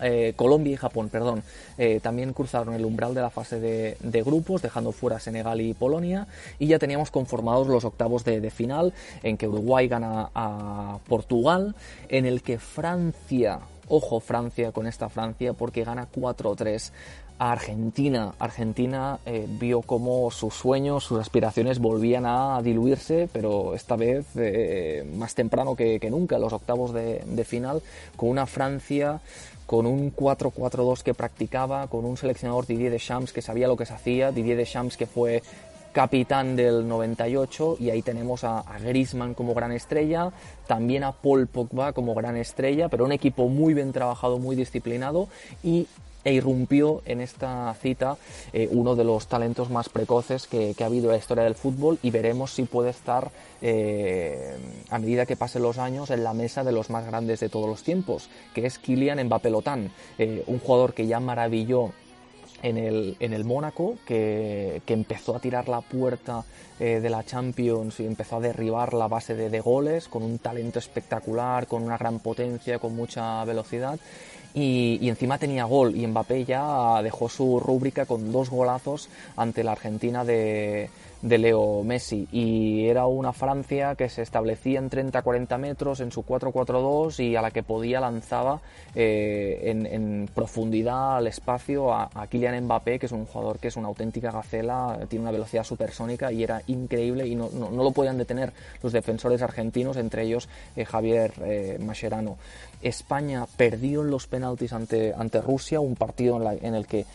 Eh, 0.00 0.32
Colombia 0.36 0.72
y 0.72 0.76
Japón 0.76 1.08
perdón, 1.08 1.42
eh, 1.78 2.00
también 2.02 2.32
cruzaron 2.32 2.74
el 2.74 2.84
umbral 2.84 3.14
de 3.14 3.20
la 3.20 3.30
fase 3.30 3.60
de, 3.60 4.22
grupos, 4.22 4.62
dejando 4.62 4.92
fuera 4.92 5.18
Senegal 5.18 5.60
y 5.60 5.74
Polonia, 5.74 6.26
y 6.58 6.66
ya 6.68 6.78
teníamos 6.78 7.10
conformados 7.10 7.66
los 7.66 7.84
octavos 7.84 8.24
de, 8.24 8.50
final, 8.50 8.92
en 9.22 9.36
que 9.36 9.48
Uruguay 9.48 9.88
gana 9.88 10.30
a 10.34 10.98
Portugal, 11.08 11.74
en 12.08 12.26
el 12.26 12.42
que 12.42 12.58
Francia, 12.58 13.60
ojo 13.88 14.20
Francia 14.20 14.72
con 14.72 14.86
esta 14.86 15.08
Francia, 15.08 15.52
porque 15.52 15.84
gana 15.84 16.08
4-3 16.10 16.92
Argentina. 17.38 18.34
Argentina 18.38 19.18
eh, 19.26 19.46
vio 19.48 19.82
cómo 19.82 20.30
sus 20.30 20.54
sueños, 20.54 21.04
sus 21.04 21.20
aspiraciones 21.20 21.78
volvían 21.78 22.24
a 22.26 22.60
diluirse, 22.62 23.28
pero 23.32 23.74
esta 23.74 23.96
vez 23.96 24.26
eh, 24.36 25.04
más 25.16 25.34
temprano 25.34 25.74
que, 25.74 25.98
nunca, 26.10 26.38
los 26.38 26.52
octavos 26.52 26.92
de, 26.92 27.44
final, 27.44 27.82
con 28.16 28.28
una 28.28 28.46
Francia 28.46 29.20
con 29.66 29.86
un 29.86 30.14
4-4-2 30.14 31.02
que 31.02 31.14
practicaba, 31.14 31.86
con 31.86 32.04
un 32.04 32.18
seleccionador 32.18 32.66
Didier 32.66 32.92
Deschamps 32.92 33.32
que 33.32 33.40
sabía 33.40 33.68
lo 33.68 33.76
que 33.76 33.86
se 33.86 33.94
hacía, 33.94 34.30
Didier 34.30 34.58
Deschamps 34.58 34.98
que 34.98 35.06
fue 35.06 35.42
capitán 35.92 36.56
del 36.56 36.86
98 36.88 37.76
y 37.80 37.90
ahí 37.90 38.02
tenemos 38.02 38.44
a, 38.44 38.60
a 38.60 38.78
Griezmann 38.78 39.34
como 39.34 39.54
gran 39.54 39.72
estrella, 39.72 40.32
también 40.66 41.04
a 41.04 41.12
Paul 41.12 41.46
Pogba 41.46 41.92
como 41.92 42.14
gran 42.14 42.36
estrella, 42.36 42.88
pero 42.88 43.04
un 43.04 43.12
equipo 43.12 43.48
muy 43.48 43.72
bien 43.72 43.92
trabajado, 43.92 44.38
muy 44.38 44.56
disciplinado 44.56 45.28
y 45.62 45.86
e 46.24 46.32
irrumpió 46.32 47.02
en 47.04 47.20
esta 47.20 47.74
cita 47.74 48.16
eh, 48.52 48.68
uno 48.70 48.94
de 48.94 49.04
los 49.04 49.26
talentos 49.26 49.70
más 49.70 49.88
precoces 49.88 50.46
que, 50.46 50.74
ha 50.80 50.86
habido 50.86 51.06
en 51.06 51.12
la 51.12 51.18
historia 51.18 51.44
del 51.44 51.54
fútbol 51.54 51.98
y 52.02 52.10
veremos 52.10 52.52
si 52.52 52.64
puede 52.64 52.90
estar 52.90 53.30
eh, 53.60 54.56
a 54.90 54.98
medida 54.98 55.26
que 55.26 55.36
pasen 55.36 55.62
los 55.62 55.78
años 55.78 56.10
en 56.10 56.24
la 56.24 56.34
mesa 56.34 56.64
de 56.64 56.72
los 56.72 56.90
más 56.90 57.06
grandes 57.06 57.40
de 57.40 57.48
todos 57.48 57.68
los 57.68 57.82
tiempos, 57.82 58.28
que 58.54 58.66
es 58.66 58.78
Kylian 58.78 59.24
Mbappé 59.24 59.50
Lotán, 59.50 59.90
eh, 60.18 60.42
un 60.46 60.58
jugador 60.58 60.94
que 60.94 61.06
ya 61.06 61.20
maravilló 61.20 61.90
en 62.62 62.78
el, 62.78 63.16
en 63.18 63.32
el 63.32 63.44
Mónaco, 63.44 63.96
que, 64.06 64.82
empezó 64.86 65.34
a 65.34 65.40
tirar 65.40 65.68
la 65.68 65.80
puerta 65.80 66.44
de 66.78 67.10
la 67.10 67.24
Champions 67.24 68.00
y 68.00 68.06
empezó 68.06 68.36
a 68.36 68.40
derribar 68.40 68.92
la 68.92 69.06
base 69.06 69.34
de, 69.34 69.60
goles 69.60 70.08
con 70.08 70.22
un 70.24 70.38
talento 70.38 70.80
espectacular, 70.80 71.66
con 71.66 71.82
una 71.82 71.96
gran 71.96 72.18
potencia, 72.18 72.78
con 72.78 72.94
mucha 72.94 73.44
velocidad 73.44 73.98
y, 74.54 75.08
encima 75.08 75.38
tenía 75.38 75.64
gol. 75.64 75.96
Y 75.96 76.06
Mbappé 76.06 76.44
ya 76.44 77.00
dejó 77.02 77.28
su 77.28 77.60
rúbrica 77.60 78.06
con 78.06 78.32
dos 78.32 78.50
golazos 78.50 79.08
ante 79.36 79.64
la 79.64 79.72
Argentina 79.72 80.24
de, 80.24 80.90
de 81.22 81.38
Leo 81.38 81.84
Messi 81.84 82.26
y 82.32 82.88
era 82.88 83.06
una 83.06 83.32
Francia 83.32 83.94
que 83.94 84.08
se 84.08 84.22
establecía 84.22 84.80
en 84.80 84.90
30-40 84.90 85.56
metros 85.56 86.00
en 86.00 86.10
su 86.10 86.24
4-4-2 86.24 87.20
y 87.20 87.36
a 87.36 87.42
la 87.42 87.52
que 87.52 87.62
podía 87.62 88.00
lanzaba 88.00 88.60
eh, 88.94 89.60
en, 89.64 90.28
profundidad 90.34 91.18
al 91.18 91.28
espacio 91.28 91.94
a, 91.94 92.10
Kylian 92.28 92.64
Mbappé 92.64 92.98
que 92.98 93.06
es 93.06 93.12
un 93.12 93.26
jugador 93.26 93.60
que 93.60 93.68
es 93.68 93.76
una 93.76 93.88
auténtica 93.88 94.32
gacela, 94.32 94.98
tiene 95.08 95.22
una 95.22 95.30
velocidad 95.30 95.62
supersónica 95.62 96.32
y 96.32 96.42
era 96.42 96.60
increíble 96.66 97.26
y 97.26 97.36
no, 97.36 97.48
no, 97.50 97.70
lo 97.70 97.90
podían 97.92 98.18
detener 98.18 98.52
los 98.82 98.92
defensores 98.92 99.42
argentinos, 99.42 99.96
entre 99.96 100.24
ellos 100.24 100.48
eh, 100.76 100.84
Javier 100.84 101.32
eh, 101.44 101.78
Mascherano. 101.80 102.36
España 102.82 103.46
perdió 103.56 104.02
en 104.02 104.10
los 104.10 104.26
penaltis 104.26 104.72
ante, 104.72 105.14
ante 105.16 105.40
Rusia, 105.40 105.78
un 105.78 105.94
partido 105.94 106.36
en, 106.36 106.66
en 106.66 106.74
el 106.74 106.86
que 106.86 107.06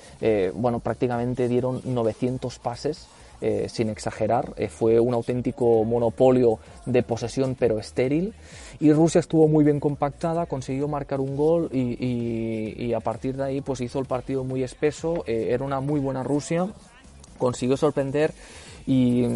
bueno, 0.54 0.80
prácticamente 0.80 1.50
dieron 1.50 1.82
900 1.84 2.58
pases 2.60 3.08
eh, 3.39 3.67
sin 3.70 3.89
exagerar. 3.89 4.53
Eh, 4.58 4.67
fue 4.67 5.00
un 5.00 5.13
auténtico 5.13 5.84
monopolio 5.84 6.60
de 6.86 7.03
posesión 7.03 7.56
pero 7.58 7.77
estéril. 7.77 8.34
Y 8.79 8.91
Rusia 8.94 9.20
estuvo 9.20 9.48
muy 9.48 9.63
bien 9.63 9.79
compactada, 9.79 10.46
consiguió 10.48 10.88
marcar 10.88 11.20
un 11.20 11.36
gol 11.36 11.70
y, 11.72 12.94
a 12.94 13.00
partir 13.00 13.36
de 13.38 13.44
ahí 13.44 13.62
pues 13.62 13.82
hizo 13.82 14.00
el 14.00 14.06
partido 14.06 14.44
muy 14.44 14.63
espeso. 14.63 15.24
Eh, 15.27 15.50
era 15.51 15.63
una 15.63 15.79
muy 15.79 16.00
buena 16.00 16.24
Rusia, 16.24 16.67
consiguió 17.38 17.77
sorprender 17.77 18.34
y 18.88 19.27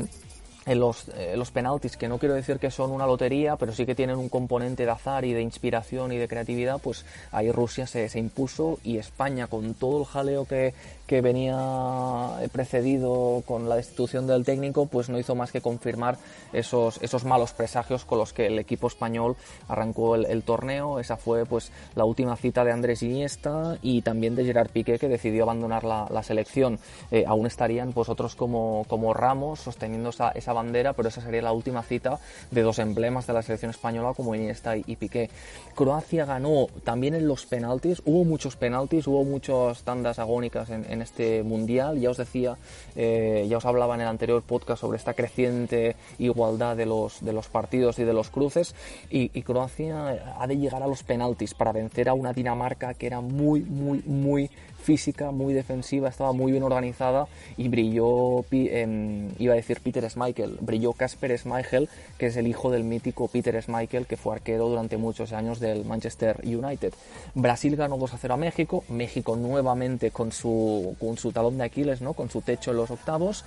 en 0.65 0.80
los, 0.80 1.10
los, 1.36 1.51
penaltis, 1.51 1.98
que 1.98 2.08
no 2.08 2.20
quiero 2.20 2.36
decir 2.36 2.60
que 2.60 2.70
son 2.70 2.91
una 2.91 3.08
lotería, 3.08 3.56
pero 3.56 3.74
sí 3.74 3.86
que 3.86 3.96
tienen 3.96 4.18
un 4.18 4.30
componente 4.30 4.86
de 4.86 4.91
azar 4.91 5.25
y 5.25 5.34
de 5.34 5.41
inspiración 5.41 6.12
y 6.12 6.18
de 6.18 6.27
creatividad, 6.27 6.80
pues 6.80 7.06
ahí 7.32 7.51
Rusia 7.51 7.88
se, 7.88 8.10
se 8.10 8.20
impuso 8.20 8.77
y 8.84 8.98
España, 8.98 9.48
con 9.48 9.74
todo 9.74 10.00
el 10.00 10.06
jaleo 10.06 10.46
que, 10.46 10.74
que 11.12 11.20
venía 11.20 12.39
precedido 12.53 13.44
con 13.46 13.68
la 13.68 13.75
destitución 13.75 14.27
del 14.27 14.46
técnico, 14.46 14.86
pues 14.86 15.10
no 15.10 15.20
hizo 15.20 15.36
más 15.36 15.51
que 15.51 15.60
confirmar 15.60 16.18
esos, 16.53 17.01
esos 17.01 17.25
malos 17.25 17.51
presagios 17.51 18.06
con 18.06 18.18
los 18.18 18.32
que 18.32 18.48
el 18.48 18.58
equipo 18.58 18.88
español 18.88 19.36
arrancó 19.68 20.15
el, 20.15 20.44
torneo. 20.44 21.01
Esa 21.01 21.18
fue 21.18 21.46
pues 21.46 21.70
la 21.96 22.06
última 22.06 22.38
cita 22.38 22.63
de 22.63 22.72
Andrés 22.72 23.03
Iniesta 23.03 23.77
y 23.82 24.03
también 24.03 24.36
de 24.36 24.46
Gerard 24.46 24.70
Piqué, 24.70 24.98
que 24.98 25.10
decidió 25.10 25.44
abandonar 25.44 25.84
la, 25.84 26.24
selección. 26.24 26.80
Eh, 27.12 27.25
aún 27.27 27.46
estarían 27.46 27.91
pues 27.91 28.08
otros 28.08 28.36
como, 28.36 28.86
como 28.88 29.13
Ramos 29.13 29.60
sosteniendo 29.60 30.12
esa, 30.12 30.30
esa, 30.30 30.50
bandera, 30.53 30.93
pero 30.93 31.10
esa 31.10 31.22
sería 31.22 31.41
la 31.41 31.51
última 31.51 31.84
cita 31.84 32.20
de 32.51 32.62
dos 32.62 32.79
emblemas 32.79 33.27
de 33.27 33.34
la 33.34 33.41
selección 33.41 33.72
española 33.72 34.13
como 34.15 34.36
Iniesta 34.36 34.77
y, 34.77 34.96
Piqué. 34.96 35.29
Croacia 35.75 36.25
ganó 36.25 36.67
también 36.84 37.15
en 37.15 37.27
los 37.27 37.46
penaltis, 37.46 38.01
hubo 38.05 38.24
muchos 38.24 38.55
penaltis, 38.55 39.08
hubo 39.08 39.24
muchas 39.24 39.84
tandas 39.84 40.20
agónicas 40.20 40.70
en 40.70 41.01
este 41.01 41.43
mundial. 41.43 42.00
Ya 42.00 42.10
os 42.10 42.17
decía, 42.17 42.58
eh, 42.96 43.46
ya 43.50 43.58
os 43.58 43.65
hablaba 43.65 43.96
en 43.96 44.01
el 44.01 44.08
anterior 44.08 44.41
podcast 44.41 44.81
sobre 44.81 44.98
esta 44.98 45.13
creciente 45.13 45.96
igualdad 46.20 46.75
de 46.75 46.86
los, 46.86 47.24
de 47.24 47.34
los 47.34 47.48
partidos 47.48 48.00
y 48.00 48.03
de 48.03 48.13
los 48.13 48.29
cruces. 48.29 48.75
Y, 49.10 49.29
Croacia 49.41 50.38
ha 50.39 50.48
de 50.48 50.58
llegar 50.58 50.84
a 50.84 50.88
los 50.88 51.03
penaltis 51.03 51.53
para 51.53 51.72
vencer 51.72 52.10
a 52.10 52.13
una 52.13 52.31
Dinamarca 52.31 52.93
que 52.93 53.08
era 53.08 53.22
muy, 53.22 53.62
muy, 53.62 54.03
muy 54.05 54.50
física, 54.82 55.32
muy 55.32 55.54
defensiva, 55.54 56.10
estaba 56.10 56.34
muy 56.34 56.52
bien 56.52 56.64
organizada 56.64 57.28
y 57.58 57.70
brilló, 57.70 58.44
iba 58.52 59.54
a 59.54 59.56
decir 59.56 59.80
Peter 59.82 60.10
Schmeichel, 60.10 60.58
brilló 60.60 60.94
Casper 60.94 61.38
Schmeichel, 61.38 61.90
que 62.18 62.28
es 62.28 62.38
el 62.38 62.48
hijo 62.48 62.72
del 62.72 62.84
mítico 62.84 63.28
Peter 63.28 63.62
Schmeichel, 63.62 64.06
que 64.06 64.18
fue 64.18 64.36
arquero 64.36 64.68
durante 64.68 64.98
muchos 64.98 65.34
años 65.34 65.60
del 65.60 65.86
Manchester 65.86 66.42
United. 66.44 66.94
Brasil 67.36 67.76
ganó 67.76 67.98
2 67.98 68.14
a 68.14 68.18
0 68.18 68.34
a 68.34 68.38
México, 68.38 68.84
México 68.90 69.36
nuevamente 69.36 70.12
con 70.12 70.32
su, 70.32 70.96
con 71.00 71.18
su 71.18 71.32
talón 71.32 71.58
de 71.58 71.66
Aquiles, 71.66 72.02
¿no? 72.02 72.14
con 72.14 72.30
su 72.30 72.42
techo 72.42 72.72
en 72.72 72.78
los 72.78 72.92
octavos. 72.92 73.46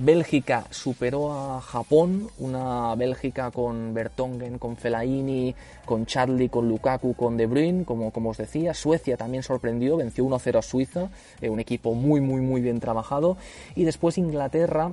Bélgica 0.00 0.64
superó 0.70 1.32
a 1.32 1.60
Japón, 1.60 2.28
una 2.38 2.94
Bélgica 2.94 3.50
con 3.50 3.92
Bertongen, 3.94 4.58
con 4.58 4.76
Fellaini, 4.76 5.56
con 5.84 6.06
Chadli, 6.06 6.48
con 6.48 6.68
Lukaku, 6.68 7.14
con 7.14 7.36
De 7.36 7.46
Bruyne, 7.46 7.84
como, 7.84 8.12
como 8.12 8.30
os 8.30 8.36
decía. 8.36 8.74
Suecia 8.74 9.16
también 9.16 9.42
sorprendió, 9.42 9.96
venció 9.96 10.24
1-0 10.24 10.56
a 10.56 10.62
Suiza, 10.62 11.10
eh, 11.40 11.50
un 11.50 11.58
equipo 11.58 11.94
muy, 11.94 12.20
muy, 12.20 12.40
muy 12.40 12.60
bien 12.60 12.78
trabajado. 12.78 13.38
Y 13.74 13.82
después 13.82 14.18
Inglaterra 14.18 14.92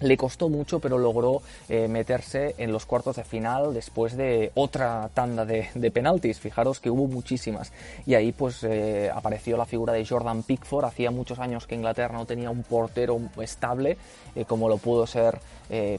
le 0.00 0.16
costó 0.16 0.48
mucho, 0.48 0.80
pero 0.80 0.98
logró 0.98 1.42
eh, 1.68 1.88
meterse 1.88 2.54
en 2.58 2.72
los 2.72 2.86
cuartos 2.86 3.16
de 3.16 3.24
final 3.24 3.74
después 3.74 4.16
de 4.16 4.50
otra 4.54 5.10
tanda 5.14 5.44
de, 5.44 5.90
penaltis. 5.90 6.40
Fijaros 6.40 6.80
que 6.80 6.90
hubo 6.90 7.06
muchísimas. 7.06 7.72
Y 8.06 8.14
ahí 8.14 8.32
pues 8.32 8.64
eh, 8.64 9.10
apareció 9.14 9.56
la 9.56 9.66
figura 9.66 9.92
de 9.92 10.06
Jordan 10.06 10.42
Pickford. 10.42 10.84
Hacía 10.84 11.10
muchos 11.10 11.38
años 11.38 11.66
que 11.66 11.74
Inglaterra 11.74 12.16
no 12.16 12.26
tenía 12.26 12.50
un 12.50 12.62
portero 12.62 13.20
estable, 13.40 13.96
eh, 14.34 14.44
como 14.44 14.68
lo 14.68 14.78
pudo 14.78 15.06
ser 15.06 15.38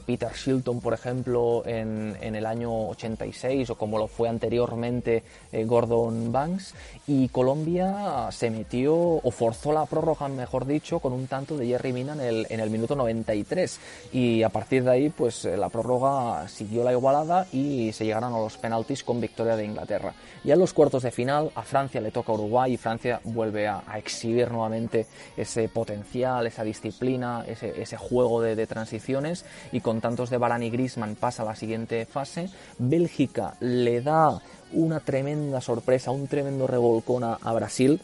Peter 0.04 0.32
Shilton, 0.32 0.80
por 0.80 0.94
ejemplo, 0.94 1.62
en, 1.64 2.16
en, 2.20 2.34
el 2.34 2.46
año 2.46 2.88
86, 2.90 3.70
o 3.70 3.74
como 3.76 3.98
lo 3.98 4.06
fue 4.06 4.28
anteriormente 4.28 5.22
Gordon 5.52 6.30
Banks. 6.30 6.74
Y 7.06 7.28
Colombia 7.28 8.28
se 8.30 8.50
metió, 8.50 8.94
o 8.94 9.30
forzó 9.30 9.72
la 9.72 9.86
prórroga, 9.86 10.28
mejor 10.28 10.66
dicho, 10.66 11.00
con 11.00 11.12
un 11.12 11.26
tanto 11.26 11.56
de 11.56 11.66
Jerry 11.66 11.92
Mina 11.92 12.12
en 12.14 12.20
el, 12.20 12.46
en 12.50 12.72
minuto 12.72 12.96
93 12.96 13.78
y 14.12 14.42
a 14.42 14.48
partir 14.48 14.82
de 14.82 14.90
ahí 14.90 15.10
pues 15.10 15.44
eh, 15.44 15.56
la 15.56 15.68
prórroga 15.68 16.48
siguió 16.48 16.82
la 16.82 16.92
igualada 16.92 17.46
y 17.52 17.92
se 17.92 18.04
llegaron 18.04 18.32
a 18.34 18.38
los 18.38 18.56
penaltis 18.56 19.04
con 19.04 19.20
victoria 19.20 19.56
de 19.56 19.64
Inglaterra. 19.64 20.14
Ya 20.42 20.54
en 20.54 20.60
los 20.60 20.72
cuartos 20.72 21.02
de 21.02 21.10
final 21.10 21.52
a 21.54 21.62
Francia 21.62 22.00
le 22.00 22.10
toca 22.10 22.32
Uruguay 22.32 22.72
y 22.72 22.76
Francia 22.76 23.20
vuelve 23.24 23.68
a, 23.68 23.82
exhibir 23.96 24.50
nuevamente 24.50 25.06
ese 25.36 25.68
potencial, 25.68 26.46
esa 26.46 26.64
disciplina, 26.64 27.44
ese, 27.46 27.96
juego 27.96 28.40
de, 28.40 28.66
transiciones 28.66 29.44
y 29.70 29.80
con 29.80 30.00
tantos 30.00 30.30
de 30.30 30.38
Barán 30.38 30.62
y 30.62 30.70
Griezmann 30.70 31.14
pasa 31.14 31.42
a 31.42 31.46
la 31.46 31.56
siguiente 31.56 32.04
fase. 32.06 32.48
Bélgica 32.78 33.54
le 33.60 34.00
da 34.00 34.40
una 34.72 35.00
tremenda 35.00 35.60
sorpresa, 35.60 36.10
un 36.10 36.26
tremendo 36.26 36.66
revolcón 36.66 37.24
a 37.24 37.52
Brasil 37.52 38.00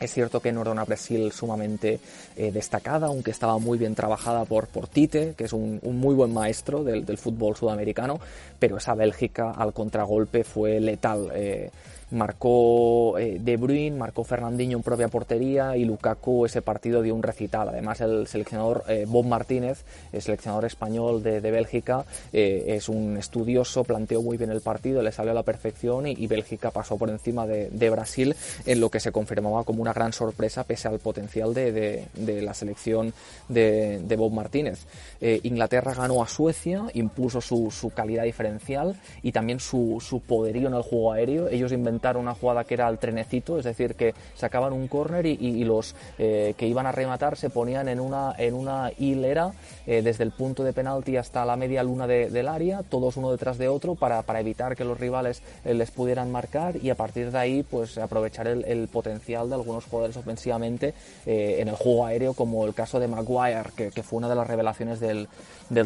es 0.00 0.14
cierto 0.14 0.40
que 0.40 0.50
no 0.50 0.62
era 0.62 0.70
una 0.70 0.86
Brasil 0.86 1.30
sumamente 1.30 2.00
eh, 2.34 2.50
destacada, 2.50 3.08
aunque 3.08 3.30
estaba 3.30 3.58
muy 3.58 3.76
bien 3.76 3.94
trabajada 3.94 4.46
por, 4.46 4.66
por 4.66 4.88
Tite, 4.88 5.34
que 5.36 5.44
es 5.44 5.52
un, 5.52 5.78
muy 5.82 6.14
buen 6.14 6.32
maestro 6.32 6.82
del, 6.82 7.04
del, 7.04 7.18
fútbol 7.18 7.54
sudamericano, 7.54 8.18
pero 8.58 8.78
esa 8.78 8.94
Bélgica 8.94 9.50
al 9.50 9.74
contragolpe 9.74 10.42
fue 10.42 10.80
letal. 10.80 11.30
Eh, 11.34 11.70
marcó 12.10 13.18
eh, 13.18 13.38
De 13.40 13.56
Bruyne, 13.56 13.96
marcó 13.96 14.24
Fernandinho 14.24 14.78
en 14.78 14.82
propia 14.82 15.08
portería 15.08 15.76
y 15.76 15.84
Lukaku 15.84 16.46
ese 16.46 16.62
partido 16.62 17.02
dio 17.02 17.14
un 17.14 17.22
recital. 17.22 17.68
Además 17.68 18.00
el 18.00 18.26
seleccionador 18.26 18.84
eh, 18.88 19.04
Bob 19.06 19.26
Martínez, 19.26 19.84
el 20.12 20.22
seleccionador 20.22 20.64
español 20.64 21.22
de, 21.22 21.40
Bélgica, 21.40 22.04
eh, 22.32 22.64
es 22.68 22.88
un 22.88 23.16
estudioso, 23.16 23.84
planteó 23.84 24.22
muy 24.22 24.36
bien 24.36 24.50
el 24.50 24.60
partido, 24.60 25.02
le 25.02 25.12
salió 25.12 25.32
a 25.32 25.34
la 25.34 25.42
perfección 25.42 26.06
y, 26.06 26.26
Bélgica 26.30 26.70
pasó 26.70 26.96
por 26.96 27.10
encima 27.10 27.44
de, 27.46 27.90
Brasil 27.90 28.36
en 28.66 28.78
lo 28.78 28.88
que 28.88 29.00
se 29.00 29.10
confirmaba 29.10 29.64
como 29.64 29.82
una 29.82 29.92
gran 29.92 30.12
sorpresa 30.12 30.62
pese 30.62 30.86
al 30.86 31.00
potencial 31.00 31.52
de, 31.52 32.06
la 32.14 32.54
selección 32.54 33.12
de, 33.48 34.14
Bob 34.16 34.32
Martínez. 34.32 34.86
Inglaterra 35.20 35.92
ganó 35.94 36.22
a 36.22 36.28
Suecia, 36.28 36.84
impuso 36.94 37.40
su, 37.40 37.92
calidad 37.94 38.22
diferencial 38.22 38.94
y 39.22 39.32
también 39.32 39.58
su, 39.58 39.98
su 40.00 40.20
poderío 40.20 40.68
en 40.68 40.74
el 40.74 40.82
juego 40.82 41.12
aéreo. 41.12 41.48
Ellos 41.48 41.72
inventaron 41.72 41.99
una 42.16 42.34
jugada 42.34 42.64
que 42.64 42.74
era 42.74 42.86
al 42.86 42.98
trenecito, 42.98 43.58
es 43.58 43.64
decir, 43.64 43.94
que 43.94 44.14
sacaban 44.34 44.72
un 44.72 44.88
córner 44.88 45.26
y, 45.26 45.64
los 45.64 45.94
eh, 46.18 46.54
que 46.56 46.66
iban 46.66 46.86
a 46.86 46.92
rematar 46.92 47.36
se 47.36 47.50
ponían 47.50 47.88
en 47.88 48.00
una, 48.00 48.34
en 48.38 48.54
una 48.54 48.90
hilera 48.98 49.52
eh, 49.86 50.02
desde 50.02 50.24
el 50.24 50.32
punto 50.32 50.64
de 50.64 50.72
penalti 50.72 51.16
hasta 51.16 51.44
la 51.44 51.56
media 51.56 51.82
luna 51.82 52.06
del 52.06 52.48
área, 52.48 52.82
todos 52.82 53.16
uno 53.16 53.30
detrás 53.30 53.58
de 53.58 53.68
otro 53.68 53.94
para, 53.94 54.22
para 54.22 54.40
evitar 54.40 54.74
que 54.74 54.84
los 54.84 54.98
rivales 54.98 55.42
eh, 55.64 55.74
les 55.74 55.90
pudieran 55.90 56.32
marcar 56.32 56.76
y 56.76 56.90
a 56.90 56.94
partir 56.94 57.30
de 57.30 57.38
ahí 57.38 57.62
pues 57.62 57.98
aprovechar 57.98 58.48
el, 58.48 58.88
potencial 58.88 59.48
de 59.48 59.54
algunos 59.54 59.84
jugadores 59.84 60.16
ofensivamente 60.16 60.94
en 61.26 61.68
el 61.68 61.74
juego 61.74 62.06
aéreo 62.06 62.34
como 62.34 62.66
el 62.66 62.74
caso 62.74 62.98
de 62.98 63.08
Maguire 63.08 63.70
que, 63.76 64.02
fue 64.02 64.16
una 64.16 64.28
de 64.28 64.34
las 64.34 64.46
revelaciones 64.46 65.00
del 65.00 65.28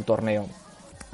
torneo. 0.05 0.47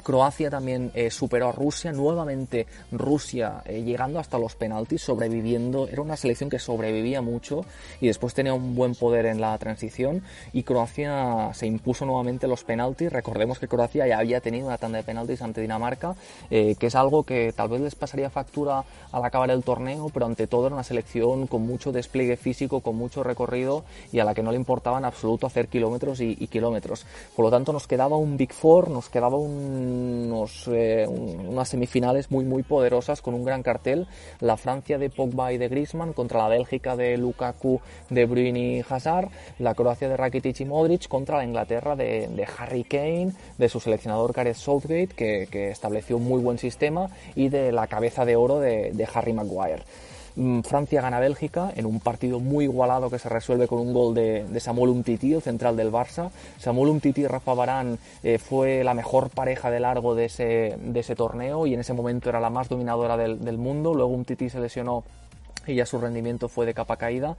Croacia 0.03 0.49
también 0.49 0.91
eh, 0.93 1.11
superó 1.11 1.49
a 1.49 1.51
Rusia, 1.51 1.91
nuevamente 1.91 2.67
Rusia 2.91 3.61
eh, 3.65 3.83
llegando 3.83 4.19
hasta 4.19 4.37
los 4.37 4.55
penaltis, 4.55 5.01
sobreviviendo, 5.01 5.87
era 5.87 6.01
una 6.01 6.17
selección 6.17 6.49
que 6.49 6.59
sobrevivía 6.59 7.21
mucho 7.21 7.65
y 7.99 8.07
después 8.07 8.33
tenía 8.33 8.53
un 8.53 8.75
buen 8.75 8.95
poder 8.95 9.25
en 9.25 9.39
la 9.41 9.57
transición. 9.57 10.23
Y 10.53 10.63
Croacia 10.63 11.51
se 11.53 11.67
impuso 11.67 12.05
nuevamente 12.05 12.47
los 12.47 12.63
penaltis, 12.63 13.11
recordemos 13.11 13.59
que 13.59 13.67
Croacia 13.67 14.07
ya 14.07 14.17
había 14.17 14.41
tenido 14.41 14.67
una 14.67 14.77
tanda 14.77 14.97
de 14.97 15.03
penaltis 15.03 15.41
ante 15.41 15.61
Dinamarca, 15.61 16.15
eh, 16.49 16.75
que 16.79 16.87
es 16.87 16.95
algo 16.95 17.23
que 17.23 17.53
tal 17.55 17.69
vez 17.69 17.81
les 17.81 17.95
pasaría 17.95 18.29
factura 18.29 18.83
al 19.11 19.23
acabar 19.23 19.51
el 19.51 19.63
torneo, 19.63 20.09
pero 20.13 20.25
ante 20.25 20.47
todo 20.47 20.67
era 20.67 20.75
una 20.75 20.83
selección 20.83 21.47
con 21.47 21.61
mucho 21.65 21.91
despliegue 21.91 22.37
físico, 22.37 22.81
con 22.81 22.95
mucho 22.95 23.23
recorrido 23.23 23.83
y 24.11 24.19
a 24.19 24.25
la 24.25 24.33
que 24.33 24.43
no 24.43 24.51
le 24.51 24.57
importaba 24.57 24.97
en 24.97 25.05
absoluto 25.05 25.47
hacer 25.47 25.67
kilómetros 25.67 26.21
y 26.21 26.47
kilómetros. 26.47 27.05
Por 27.35 27.45
lo 27.45 27.51
tanto 27.51 27.73
nos 27.73 27.87
quedaba 27.87 28.17
un 28.17 28.37
Big 28.37 28.53
Four, 28.53 28.89
nos 28.89 29.09
quedaba 29.09 29.37
un 29.37 29.90
eh, 30.67 31.07
unas 31.07 31.69
semifinales 31.69 32.31
muy 32.31 32.45
muy 32.45 32.63
poderosas 32.63 33.21
con 33.21 33.33
un 33.33 33.43
gran 33.43 33.63
cartel. 33.63 34.07
La 34.39 34.57
Francia 34.57 34.97
de 34.97 35.09
Pogba 35.09 35.53
y 35.53 35.57
de 35.57 35.67
Griezmann 35.67 36.13
contra 36.13 36.39
la 36.39 36.47
Bélgica 36.49 36.95
de 36.95 37.17
Lukaku, 37.17 37.81
De 38.09 38.25
Bruyne 38.25 38.77
y 38.77 38.85
Hazard. 38.87 39.29
La 39.59 39.73
Croacia 39.73 40.09
de 40.09 40.17
Rakitic 40.17 40.61
y 40.61 40.65
Modric 40.65 41.07
contra 41.07 41.37
la 41.37 41.43
Inglaterra 41.43 41.95
de, 41.95 42.47
Harry 42.57 42.83
Kane, 42.83 43.33
de 43.57 43.69
su 43.69 43.79
seleccionador 43.79 44.33
Gareth 44.33 44.55
Southgate, 44.55 45.09
que, 45.15 45.71
estableció 45.71 46.17
un 46.17 46.23
muy 46.23 46.41
buen 46.41 46.57
sistema, 46.57 47.07
y 47.35 47.49
de 47.49 47.71
la 47.71 47.87
cabeza 47.87 48.25
de 48.25 48.35
oro 48.35 48.59
de 48.59 49.07
Harry 49.13 49.33
Maguire. 49.33 49.83
Mm, 50.35 50.61
Francia 50.61 51.01
gana 51.01 51.19
Bélgica 51.19 51.71
en 51.75 51.85
un 51.85 51.99
partido 51.99 52.39
muy 52.39 52.65
igualado 52.65 53.09
que 53.09 53.19
se 53.19 53.29
resuelve 53.29 53.67
con 53.67 53.79
un 53.79 53.93
gol 53.93 54.13
de, 54.13 54.59
Samuel 54.59 54.91
Umtiti, 54.91 55.33
el 55.33 55.41
central 55.41 55.75
del 55.75 55.91
Barça. 55.91 56.29
Samuel 56.57 56.89
Umtiti 56.89 57.21
y 57.21 57.27
Rafa 57.27 57.53
Barán 57.53 57.97
eh, 58.23 58.37
fue 58.37 58.83
la 58.83 58.93
mejor 58.93 59.29
pareja 59.29 59.69
de 59.69 59.79
largo 59.79 60.15
de 60.15 60.25
ese, 60.25 61.15
torneo 61.15 61.67
y 61.67 61.73
en 61.73 61.81
ese 61.81 61.93
momento 61.93 62.29
era 62.29 62.39
la 62.39 62.49
más 62.49 62.69
dominadora 62.69 63.17
del, 63.17 63.43
del 63.43 63.57
mundo. 63.57 63.93
Luego 63.93 64.13
Umtiti 64.13 64.49
se 64.49 64.59
lesionó 64.59 65.03
y 65.67 65.75
ya 65.75 65.85
su 65.85 65.99
rendimiento 65.99 66.49
fue 66.49 66.65
de 66.65 66.73
capa 66.73 66.97
caída 66.97 67.35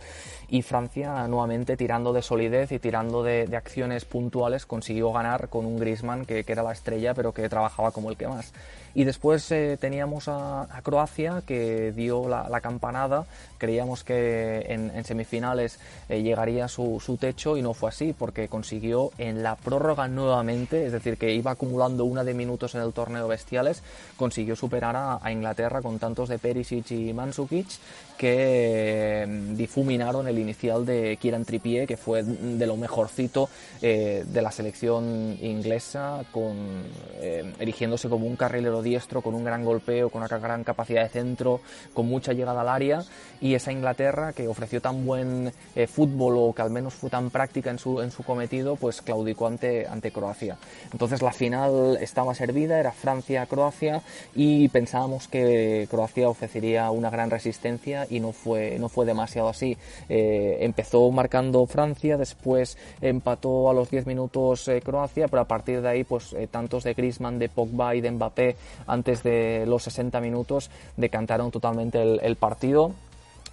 y 0.48 0.62
Francia 0.62 1.26
nuevamente 1.28 1.76
tirando 1.76 2.12
de 2.12 2.22
solidez 2.22 2.72
y 2.72 2.78
tirando 2.78 3.22
de, 3.22 3.48
acciones 3.56 4.04
puntuales 4.04 4.66
consiguió 4.66 5.12
ganar 5.12 5.48
con 5.48 5.66
un 5.66 5.78
Griezmann 5.78 6.24
que, 6.24 6.44
era 6.46 6.62
la 6.62 6.72
estrella 6.72 7.14
pero 7.14 7.32
que 7.32 7.48
trabajaba 7.48 7.90
como 7.90 8.10
el 8.10 8.16
que 8.16 8.28
más. 8.28 8.52
Y 8.94 9.04
después 9.04 9.50
eh, 9.52 9.78
teníamos 9.80 10.28
a, 10.28 10.68
Croacia 10.82 11.42
que 11.46 11.92
dio 11.92 12.28
la, 12.28 12.60
campanada. 12.60 13.24
Creíamos 13.56 14.04
que 14.04 14.66
en, 14.68 15.04
semifinales 15.04 15.78
eh, 16.08 16.22
llegaría 16.22 16.68
su, 16.68 17.00
techo 17.18 17.56
y 17.56 17.62
no 17.62 17.72
fue 17.72 17.88
así 17.88 18.12
porque 18.12 18.48
consiguió 18.48 19.10
en 19.18 19.42
la 19.42 19.56
prórroga 19.56 20.08
nuevamente 20.08 20.86
es 20.86 20.92
decir 20.92 21.18
que 21.18 21.32
iba 21.32 21.52
acumulando 21.52 22.04
una 22.04 22.24
de 22.24 22.34
minutos 22.34 22.74
en 22.74 22.80
el 22.80 22.92
torneo 22.92 23.28
bestiales 23.28 23.82
consiguió 24.16 24.56
superar 24.56 24.96
a, 24.96 25.18
a 25.22 25.30
Inglaterra 25.30 25.82
con 25.82 25.98
tantos 25.98 26.28
de 26.28 26.38
Perisic 26.38 26.90
y 26.90 27.12
Mandzukic 27.12 27.68
que 28.16 29.24
mm, 29.26 29.54
difuminaron 29.56 30.28
el 30.28 30.38
inicial 30.38 30.86
de 30.86 31.16
Kieran 31.20 31.44
Trippier, 31.44 31.86
que 31.86 31.96
fue 31.96 32.22
de 32.22 32.66
lo 32.66 32.76
mejorcito 32.76 33.48
eh, 33.80 34.24
de 34.26 34.42
la 34.42 34.50
selección 34.50 35.36
inglesa, 35.40 36.24
con, 36.30 36.84
eh, 37.20 37.52
erigiéndose 37.58 38.08
como 38.08 38.26
un 38.26 38.36
carrilero 38.36 38.82
diestro, 38.82 39.22
con 39.22 39.34
un 39.34 39.44
gran 39.44 39.64
golpeo, 39.64 40.10
con 40.10 40.22
una 40.22 40.38
gran 40.38 40.64
capacidad 40.64 41.02
de 41.02 41.08
centro, 41.08 41.60
con 41.94 42.06
mucha 42.06 42.32
llegada 42.32 42.60
al 42.60 42.68
área, 42.68 43.04
y 43.40 43.54
esa 43.54 43.72
Inglaterra 43.72 44.32
que 44.32 44.48
ofreció 44.48 44.80
tan 44.80 45.04
buen 45.04 45.52
eh, 45.74 45.86
fútbol 45.86 46.34
o 46.36 46.52
que 46.52 46.62
al 46.62 46.70
menos 46.70 46.94
fue 46.94 47.10
tan 47.10 47.30
práctica 47.30 47.70
en 47.70 47.78
su, 47.78 48.00
en 48.00 48.10
su 48.10 48.22
cometido, 48.22 48.76
pues 48.76 49.02
claudicó 49.02 49.46
ante, 49.46 49.86
ante 49.86 50.12
Croacia. 50.12 50.56
Entonces 50.92 51.22
la 51.22 51.32
final 51.32 51.98
estaba 52.00 52.34
servida, 52.34 52.78
era 52.78 52.92
Francia-Croacia, 52.92 54.02
y 54.34 54.68
pensábamos 54.68 55.28
que 55.28 55.88
Croacia 55.90 56.28
ofrecería 56.28 56.90
una 56.90 57.10
gran 57.10 57.30
resistencia 57.30 58.01
y 58.08 58.20
no 58.20 58.32
fue, 58.32 58.78
no 58.78 58.88
fue 58.88 59.06
demasiado 59.06 59.48
así. 59.48 59.76
Eh, 60.08 60.58
empezó 60.60 61.10
marcando 61.10 61.66
Francia, 61.66 62.16
después 62.16 62.76
empató 63.00 63.70
a 63.70 63.74
los 63.74 63.90
10 63.90 64.06
minutos 64.06 64.68
eh, 64.68 64.80
Croacia, 64.82 65.28
pero 65.28 65.42
a 65.42 65.46
partir 65.46 65.82
de 65.82 65.88
ahí, 65.88 66.04
pues 66.04 66.32
eh, 66.32 66.46
tantos 66.50 66.84
de 66.84 66.94
Griezmann, 66.94 67.38
de 67.38 67.48
Pogba 67.48 67.94
y 67.94 68.00
de 68.00 68.10
Mbappé 68.10 68.56
antes 68.86 69.22
de 69.22 69.64
los 69.66 69.82
60 69.84 70.20
minutos 70.20 70.70
decantaron 70.96 71.50
totalmente 71.50 72.02
el, 72.02 72.36
partido 72.36 72.92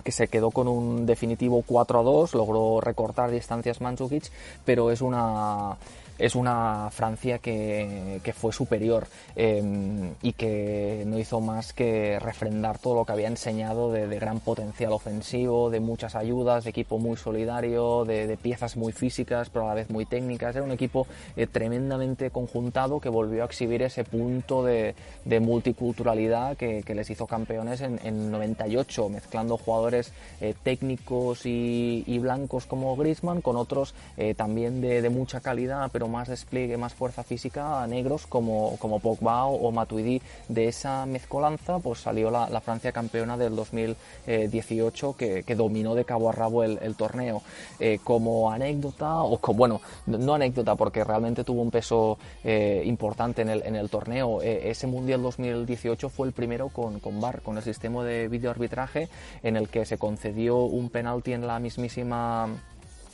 que 0.04 0.12
se 0.12 0.28
quedó 0.28 0.52
con 0.52 0.68
un 0.68 1.06
definitivo 1.06 1.64
4 1.66 2.00
a 2.00 2.04
2, 2.04 2.34
logró 2.34 2.80
recortar 2.82 3.30
distancias 3.30 3.82
Mandzukic, 3.82 4.32
pero 4.66 4.92
es 4.92 5.02
una 5.02 5.78
es 6.20 6.36
una 6.36 6.90
Francia 6.92 7.40
que, 7.40 8.22
fue 8.36 8.54
superior 8.54 9.08
em, 9.36 10.14
y 10.22 10.34
que 10.34 11.04
no 11.08 11.18
hizo 11.18 11.42
más 11.42 11.74
que 11.74 12.20
refrendar 12.20 12.78
todo 12.78 12.96
lo 12.96 13.06
que 13.06 13.14
había 13.14 13.28
enseñado 13.28 13.92
de, 13.92 14.08
gran 14.20 14.40
potencial 14.40 14.92
ofensivo, 14.92 15.70
de 15.70 15.80
muchas 15.80 16.16
ayudas, 16.16 16.66
de 16.66 16.70
equipo 16.72 17.00
muy 17.00 17.18
solidario, 17.18 18.06
de, 18.06 18.38
piezas 18.38 18.78
muy 18.78 18.92
físicas 18.92 19.50
pero 19.50 19.66
a 19.66 19.70
la 19.70 19.74
vez 19.76 19.90
muy 19.90 20.06
técnicas. 20.06 20.56
Era 20.56 20.66
un 20.66 20.72
equipo 20.72 21.08
eh, 21.36 21.48
tremendamente 21.48 22.30
conjuntado 22.30 23.00
que 23.00 23.10
volvió 23.10 23.44
a 23.44 23.46
exhibir 23.46 23.82
ese 23.82 24.04
punto 24.04 24.64
de, 24.64 24.94
multiculturalidad 25.40 26.58
que, 26.58 26.84
les 26.90 27.10
hizo 27.10 27.28
campeones 27.28 27.82
en, 27.82 28.00
en 28.04 28.32
98, 28.32 29.10
mezclando 29.10 29.58
jugadores 29.58 30.12
eh, 30.42 30.54
técnicos 30.64 31.46
y, 31.46 32.20
blancos 32.20 32.66
como 32.66 32.98
Griezmann 32.98 33.40
con 33.40 33.56
otros 33.56 33.96
eh, 34.18 34.34
también 34.34 34.82
de 34.82 35.10
mucha 35.10 35.40
calidad 35.40 35.90
pero 35.94 36.09
más 36.10 36.28
despliegue, 36.28 36.78
más 36.78 36.94
fuerza 36.94 37.24
física 37.24 37.82
a 37.82 37.88
negros 37.88 38.28
como, 38.28 38.78
como 38.78 39.00
Pogba 39.00 39.46
o 39.46 39.72
Matuidi. 39.72 40.22
De 40.48 40.68
esa 40.68 41.06
mezcolanza 41.06 41.80
pues 41.80 42.00
salió 42.00 42.30
la, 42.32 42.48
Francia 42.62 42.92
campeona 42.92 43.38
del 43.38 43.56
2018 43.56 45.16
que, 45.16 45.44
que, 45.44 45.56
dominó 45.56 45.96
de 45.96 46.04
cabo 46.04 46.30
a 46.30 46.34
rabo 46.34 46.64
el, 46.64 46.96
torneo. 46.96 47.42
Eh, 47.80 48.00
como 48.04 48.52
anécdota, 48.52 49.22
o 49.24 49.38
como, 49.38 49.60
bueno, 49.60 49.82
no 50.06 50.34
anécdota 50.34 50.76
porque 50.76 51.04
realmente 51.04 51.44
tuvo 51.44 51.62
un 51.62 51.72
peso 51.72 52.18
eh, 52.44 52.84
importante 52.86 53.42
en 53.42 53.50
el, 53.50 53.64
en 53.64 53.76
el 53.76 53.90
torneo, 53.90 54.42
eh, 54.42 54.70
ese 54.70 54.88
Mundial 54.88 55.22
2018 55.22 56.10
fue 56.10 56.28
el 56.28 56.34
primero 56.34 56.70
con, 56.70 57.00
con 57.00 57.22
VAR, 57.22 57.42
con 57.42 57.58
el 57.58 57.64
sistema 57.64 58.04
de 58.04 58.28
videoarbitraje 58.28 59.10
en 59.44 59.56
el 59.56 59.70
que 59.70 59.86
se 59.86 59.98
concedió 59.98 60.58
un 60.58 60.90
penalti 60.90 61.34
en 61.34 61.48
la 61.48 61.60
mismísima 61.60 62.50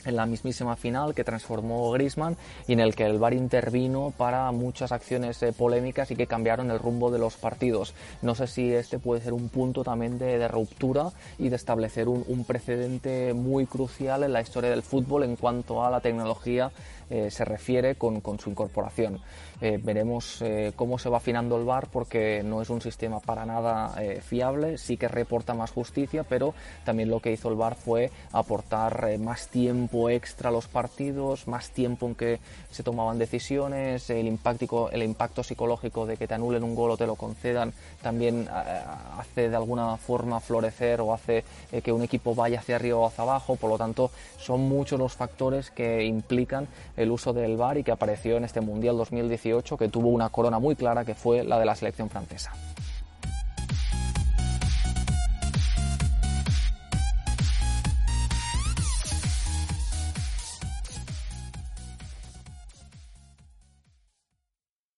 en 0.06 0.16
la 0.16 0.26
mismísima 0.26 0.76
final 0.76 1.14
que 1.14 1.24
transformó 1.24 1.90
Griezmann 1.92 2.36
y 2.66 2.72
en 2.72 2.80
el 2.80 2.94
que 2.94 3.04
el 3.04 3.18
VAR 3.18 3.34
intervino 3.34 4.12
para 4.16 4.50
muchas 4.52 4.92
acciones 4.92 5.42
eh, 5.42 5.52
polémicas 5.52 6.10
y 6.10 6.16
que 6.16 6.26
cambiaron 6.26 6.70
el 6.70 6.78
rumbo 6.78 7.10
de 7.10 7.18
los 7.18 7.36
partidos. 7.36 7.94
No 8.22 8.34
sé 8.34 8.46
si 8.46 8.72
este 8.72 8.98
puede 8.98 9.20
ser 9.20 9.32
un 9.32 9.48
punto 9.48 9.84
también 9.84 10.18
de, 10.18 10.46
ruptura 10.48 11.10
y 11.38 11.48
de 11.48 11.56
establecer 11.56 12.08
un, 12.08 12.44
precedente 12.46 13.34
muy 13.34 13.66
crucial 13.66 14.22
en 14.22 14.32
la 14.32 14.40
historia 14.40 14.70
del 14.70 14.82
fútbol 14.82 15.24
en 15.24 15.36
cuanto 15.36 15.84
a 15.84 15.90
la 15.90 16.00
tecnología 16.00 16.70
eh, 17.10 17.30
se 17.30 17.44
refiere 17.44 17.94
con, 17.94 18.22
su 18.38 18.50
incorporación. 18.50 19.20
Eh, 19.60 19.80
veremos 19.82 20.42
cómo 20.74 20.98
se 20.98 21.08
va 21.08 21.16
afinando 21.16 21.56
el 21.56 21.64
VAR 21.64 21.88
porque 21.90 22.42
no 22.44 22.60
es 22.60 22.68
un 22.68 22.82
sistema 22.82 23.20
para 23.20 23.46
nada 23.46 23.94
fiable, 24.20 24.76
sí 24.76 24.96
que 24.96 25.08
reporta 25.08 25.54
más 25.54 25.70
justicia, 25.70 26.24
pero 26.24 26.54
también 26.84 27.08
lo 27.08 27.20
que 27.20 27.32
hizo 27.32 27.48
el 27.48 27.54
VAR 27.54 27.74
fue 27.74 28.10
aportar 28.32 29.18
más 29.18 29.48
tiempo 29.48 30.10
extra 30.10 30.50
los 30.50 30.66
partidos, 30.66 31.48
más 31.48 31.70
tiempo 31.70 32.06
en 32.06 32.14
que 32.14 32.40
se 32.70 32.82
tomaban 32.82 33.18
decisiones, 33.18 34.10
el 34.10 34.26
impacto, 34.26 34.90
el 34.90 35.02
impacto 35.02 35.42
psicológico 35.42 36.06
de 36.06 36.16
que 36.16 36.26
te 36.26 36.34
anulen 36.34 36.62
un 36.62 36.74
gol 36.74 36.90
o 36.90 36.96
te 36.96 37.06
lo 37.06 37.14
concedan 37.14 37.72
también 38.02 38.42
eh, 38.42 38.80
hace 39.18 39.48
de 39.48 39.56
alguna 39.56 39.96
forma 39.96 40.40
florecer 40.40 41.00
o 41.00 41.12
hace 41.12 41.44
eh, 41.72 41.82
que 41.82 41.92
un 41.92 42.02
equipo 42.02 42.34
vaya 42.34 42.60
hacia 42.60 42.76
arriba 42.76 42.98
o 42.98 43.06
hacia 43.06 43.24
abajo, 43.24 43.56
por 43.56 43.70
lo 43.70 43.78
tanto 43.78 44.10
son 44.38 44.60
muchos 44.68 44.98
los 44.98 45.14
factores 45.14 45.70
que 45.70 46.04
implican 46.04 46.68
el 46.96 47.10
uso 47.10 47.32
del 47.32 47.56
VAR 47.56 47.78
y 47.78 47.84
que 47.84 47.92
apareció 47.92 48.36
en 48.36 48.44
este 48.44 48.60
Mundial 48.60 48.96
2018 48.96 49.76
que 49.76 49.88
tuvo 49.88 50.08
una 50.08 50.28
corona 50.30 50.58
muy 50.58 50.76
clara 50.76 51.04
que 51.04 51.14
fue 51.14 51.44
la 51.44 51.58
de 51.58 51.66
la 51.66 51.74
selección 51.74 52.08
francesa. 52.08 52.52